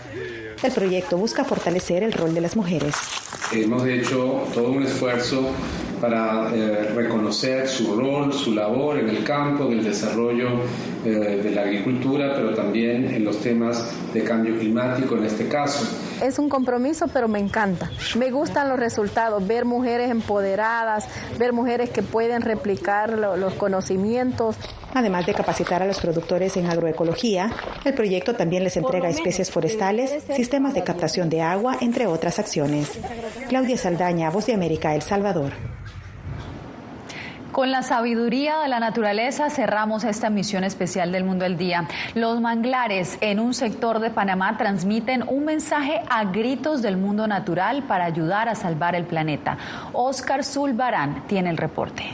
El 0.64 0.72
proyecto 0.72 1.18
busca 1.18 1.44
fortalecer 1.44 2.04
el 2.04 2.14
rol 2.14 2.36
de 2.36 2.42
las 2.42 2.56
mujeres. 2.56 2.96
Hemos 3.52 3.86
hecho 3.88 4.44
todo 4.54 4.72
un 4.72 4.84
esfuerzo 4.84 5.31
para 6.00 6.54
eh, 6.54 6.92
reconocer 6.96 7.68
su 7.68 7.96
rol, 7.96 8.34
su 8.34 8.54
labor 8.54 8.98
en 8.98 9.10
el 9.10 9.24
campo, 9.24 9.66
en 9.66 9.80
el 9.80 9.84
desarrollo 9.84 10.50
eh, 11.06 11.10
de 11.44 11.52
la 11.52 11.62
agricultura, 11.62 12.34
pero 12.36 12.54
también 12.54 13.14
en 13.14 13.24
los 13.24 13.31
temas 13.40 13.92
de 14.14 14.24
cambio 14.24 14.58
climático 14.58 15.16
en 15.16 15.26
este 15.26 15.48
caso. 15.48 15.88
Es 16.22 16.40
un 16.40 16.50
compromiso, 16.50 17.08
pero 17.08 17.28
me 17.28 17.40
encanta. 17.40 17.90
Me 18.18 18.32
gustan 18.32 18.70
los 18.70 18.80
resultados, 18.80 19.46
ver 19.48 19.66
mujeres 19.66 20.12
empoderadas, 20.12 21.08
ver 21.40 21.54
mujeres 21.54 21.90
que 21.90 22.04
pueden 22.04 22.42
replicar 22.42 23.18
los 23.18 23.54
conocimientos. 23.54 24.56
Además 24.94 25.26
de 25.26 25.34
capacitar 25.34 25.82
a 25.82 25.86
los 25.86 26.00
productores 26.00 26.58
en 26.58 26.66
agroecología, 26.66 27.52
el 27.86 27.94
proyecto 27.94 28.36
también 28.36 28.64
les 28.64 28.76
entrega 28.76 29.10
especies 29.10 29.50
forestales, 29.50 30.24
sistemas 30.36 30.74
de 30.74 30.84
captación 30.84 31.30
de 31.30 31.42
agua, 31.42 31.78
entre 31.80 32.08
otras 32.08 32.40
acciones. 32.40 33.00
Claudia 33.48 33.78
Saldaña, 33.78 34.30
Voz 34.30 34.48
de 34.48 34.54
América, 34.54 34.94
El 34.94 35.02
Salvador. 35.02 35.54
Con 37.52 37.70
la 37.70 37.84
sabiduría 37.84 38.60
de 38.60 38.70
la 38.70 38.80
naturaleza 38.80 39.50
cerramos 39.50 40.06
esta 40.06 40.30
misión 40.30 40.64
especial 40.64 41.12
del 41.12 41.26
Mundo 41.26 41.44
del 41.44 41.58
Día. 41.58 41.86
Los 42.16 42.40
manglares 42.40 43.18
en 43.20 43.42
un 43.42 43.54
sector 43.54 44.00
de 44.00 44.10
Panamá 44.10 44.58
transmiten 44.58 45.26
un 45.28 45.44
mensaje 45.44 46.02
a 46.10 46.24
gritos 46.24 46.82
del 46.82 46.96
mundo 46.96 47.28
natural 47.28 47.84
para 47.84 48.06
ayudar 48.06 48.48
a 48.48 48.56
salvar 48.56 48.96
el 48.96 49.04
planeta. 49.04 49.58
Oscar 49.92 50.46
Zulbarán 50.46 51.28
tiene 51.28 51.50
el 51.50 51.58
reporte. 51.58 52.14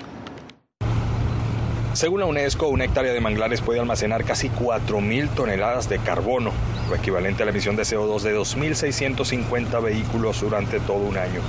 Según 1.93 2.19
la 2.19 2.25
UNESCO, 2.25 2.67
una 2.69 2.85
hectárea 2.85 3.13
de 3.13 3.21
manglares 3.21 3.61
puede 3.61 3.79
almacenar 3.79 4.23
casi 4.23 4.49
4.000 4.49 5.29
toneladas 5.29 5.87
de 5.87 5.99
carbono, 5.99 6.51
lo 6.89 6.95
equivalente 6.95 7.43
a 7.43 7.45
la 7.45 7.51
emisión 7.51 7.75
de 7.75 7.83
CO2 7.83 8.21
de 8.21 8.37
2.650 8.37 9.83
vehículos 9.83 10.41
durante 10.41 10.79
todo 10.79 10.97
un 10.97 11.17
año. 11.17 11.41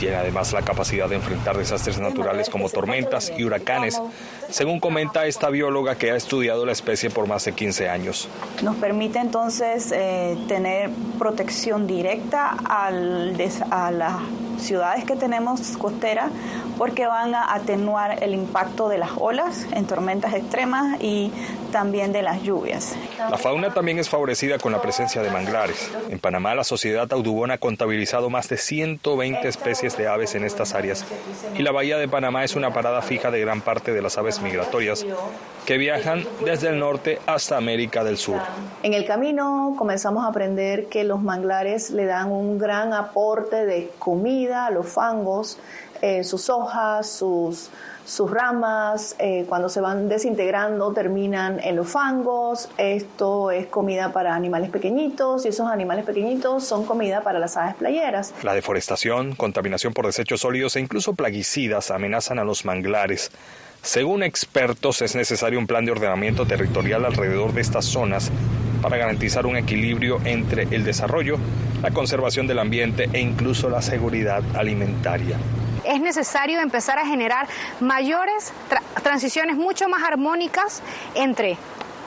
Tiene 0.00 0.16
además 0.16 0.54
la 0.54 0.62
capacidad 0.62 1.10
de 1.10 1.16
enfrentar 1.16 1.58
desastres 1.58 1.98
naturales 1.98 2.48
como 2.48 2.70
tormentas 2.70 3.30
y 3.36 3.44
huracanes, 3.44 4.00
según 4.48 4.80
comenta 4.80 5.26
esta 5.26 5.50
bióloga 5.50 5.96
que 5.96 6.10
ha 6.10 6.16
estudiado 6.16 6.64
la 6.64 6.72
especie 6.72 7.10
por 7.10 7.26
más 7.26 7.44
de 7.44 7.52
15 7.52 7.90
años. 7.90 8.26
Nos 8.62 8.76
permite 8.76 9.18
entonces 9.18 9.92
eh, 9.92 10.38
tener 10.48 10.88
protección 11.18 11.86
directa 11.86 12.56
al, 12.64 13.36
a 13.70 13.90
las 13.90 14.14
ciudades 14.58 15.04
que 15.04 15.16
tenemos 15.16 15.76
costeras 15.76 16.30
porque 16.80 17.06
van 17.06 17.34
a 17.34 17.52
atenuar 17.52 18.22
el 18.22 18.32
impacto 18.32 18.88
de 18.88 18.96
las 18.96 19.10
olas 19.18 19.66
en 19.74 19.84
tormentas 19.84 20.32
extremas 20.32 20.98
y 21.02 21.30
también 21.72 22.10
de 22.10 22.22
las 22.22 22.42
lluvias. 22.42 22.96
La 23.18 23.36
fauna 23.36 23.74
también 23.74 23.98
es 23.98 24.08
favorecida 24.08 24.56
con 24.56 24.72
la 24.72 24.80
presencia 24.80 25.20
de 25.20 25.28
manglares. 25.28 25.90
En 26.08 26.18
Panamá, 26.18 26.54
la 26.54 26.64
sociedad 26.64 27.06
audubona 27.12 27.54
ha 27.54 27.58
contabilizado 27.58 28.30
más 28.30 28.48
de 28.48 28.56
120 28.56 29.46
especies 29.46 29.94
de 29.98 30.08
aves 30.08 30.34
en 30.34 30.42
estas 30.42 30.74
áreas 30.74 31.04
y 31.54 31.62
la 31.62 31.70
bahía 31.70 31.98
de 31.98 32.08
Panamá 32.08 32.44
es 32.44 32.56
una 32.56 32.72
parada 32.72 33.02
fija 33.02 33.30
de 33.30 33.40
gran 33.40 33.60
parte 33.60 33.92
de 33.92 34.00
las 34.00 34.16
aves 34.16 34.40
migratorias 34.40 35.04
que 35.66 35.76
viajan 35.76 36.24
desde 36.46 36.68
el 36.68 36.78
norte 36.78 37.18
hasta 37.26 37.58
América 37.58 38.04
del 38.04 38.16
Sur. 38.16 38.40
En 38.82 38.94
el 38.94 39.04
camino 39.04 39.74
comenzamos 39.76 40.24
a 40.24 40.28
aprender 40.28 40.86
que 40.86 41.04
los 41.04 41.20
manglares 41.20 41.90
le 41.90 42.06
dan 42.06 42.32
un 42.32 42.58
gran 42.58 42.94
aporte 42.94 43.66
de 43.66 43.90
comida 43.98 44.64
a 44.64 44.70
los 44.70 44.88
fangos, 44.88 45.58
eh, 46.02 46.24
sus 46.24 46.48
hojas, 46.48 47.08
sus, 47.08 47.70
sus 48.04 48.30
ramas, 48.30 49.16
eh, 49.18 49.44
cuando 49.48 49.68
se 49.68 49.80
van 49.80 50.08
desintegrando 50.08 50.92
terminan 50.92 51.60
en 51.60 51.76
los 51.76 51.88
fangos. 51.88 52.68
Esto 52.78 53.50
es 53.50 53.66
comida 53.66 54.12
para 54.12 54.34
animales 54.34 54.70
pequeñitos 54.70 55.44
y 55.44 55.48
esos 55.48 55.68
animales 55.68 56.04
pequeñitos 56.04 56.64
son 56.64 56.84
comida 56.84 57.22
para 57.22 57.38
las 57.38 57.56
aves 57.56 57.74
playeras. 57.74 58.32
La 58.42 58.54
deforestación, 58.54 59.34
contaminación 59.34 59.92
por 59.92 60.06
desechos 60.06 60.40
sólidos 60.40 60.76
e 60.76 60.80
incluso 60.80 61.14
plaguicidas 61.14 61.90
amenazan 61.90 62.38
a 62.38 62.44
los 62.44 62.64
manglares. 62.64 63.30
Según 63.82 64.22
expertos, 64.22 65.00
es 65.02 65.14
necesario 65.14 65.58
un 65.58 65.66
plan 65.66 65.84
de 65.84 65.92
ordenamiento 65.92 66.46
territorial 66.46 67.04
alrededor 67.04 67.52
de 67.52 67.62
estas 67.62 67.86
zonas 67.86 68.30
para 68.82 68.96
garantizar 68.96 69.46
un 69.46 69.56
equilibrio 69.56 70.20
entre 70.24 70.62
el 70.70 70.84
desarrollo, 70.84 71.36
la 71.82 71.90
conservación 71.90 72.46
del 72.46 72.58
ambiente 72.58 73.08
e 73.12 73.20
incluso 73.20 73.68
la 73.68 73.82
seguridad 73.82 74.42
alimentaria. 74.54 75.36
Es 75.90 76.00
necesario 76.00 76.60
empezar 76.60 76.98
a 76.98 77.06
generar 77.06 77.48
mayores 77.80 78.52
transiciones 79.02 79.56
mucho 79.56 79.88
más 79.88 80.02
armónicas 80.02 80.82
entre 81.14 81.56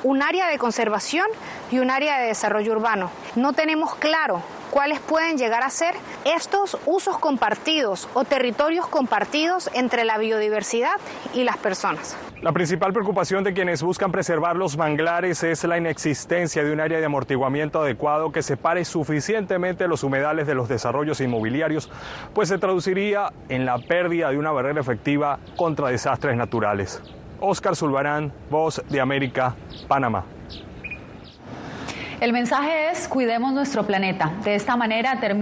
un 0.03 0.21
área 0.21 0.49
de 0.49 0.57
conservación 0.57 1.27
y 1.71 1.79
un 1.79 1.89
área 1.89 2.19
de 2.19 2.27
desarrollo 2.27 2.73
urbano. 2.73 3.09
No 3.35 3.53
tenemos 3.53 3.95
claro 3.95 4.41
cuáles 4.73 4.99
pueden 4.99 5.37
llegar 5.37 5.63
a 5.63 5.69
ser 5.69 5.93
estos 6.25 6.79
usos 6.87 7.19
compartidos 7.19 8.09
o 8.15 8.23
territorios 8.23 8.87
compartidos 8.87 9.69
entre 9.73 10.03
la 10.03 10.17
biodiversidad 10.17 10.95
y 11.33 11.43
las 11.43 11.57
personas. 11.57 12.17
La 12.41 12.51
principal 12.51 12.91
preocupación 12.91 13.43
de 13.43 13.53
quienes 13.53 13.83
buscan 13.83 14.11
preservar 14.11 14.55
los 14.55 14.75
manglares 14.75 15.43
es 15.43 15.63
la 15.63 15.77
inexistencia 15.77 16.63
de 16.63 16.73
un 16.73 16.79
área 16.79 16.99
de 16.99 17.05
amortiguamiento 17.05 17.81
adecuado 17.81 18.31
que 18.31 18.41
separe 18.41 18.83
suficientemente 18.83 19.87
los 19.87 20.03
humedales 20.03 20.47
de 20.47 20.55
los 20.55 20.67
desarrollos 20.67 21.21
inmobiliarios, 21.21 21.91
pues 22.33 22.49
se 22.49 22.57
traduciría 22.57 23.31
en 23.49 23.65
la 23.65 23.77
pérdida 23.77 24.31
de 24.31 24.39
una 24.39 24.51
barrera 24.51 24.81
efectiva 24.81 25.39
contra 25.55 25.89
desastres 25.89 26.35
naturales. 26.35 26.99
Oscar 27.45 27.75
Zulbarán, 27.75 28.31
Voz 28.49 28.81
de 28.87 29.01
América, 29.01 29.53
Panamá. 29.89 30.23
El 32.21 32.31
mensaje 32.31 32.89
es 32.89 33.09
cuidemos 33.09 33.51
nuestro 33.51 33.85
planeta. 33.85 34.31
De 34.45 34.55
esta 34.55 34.77
manera 34.77 35.19
termina 35.19 35.41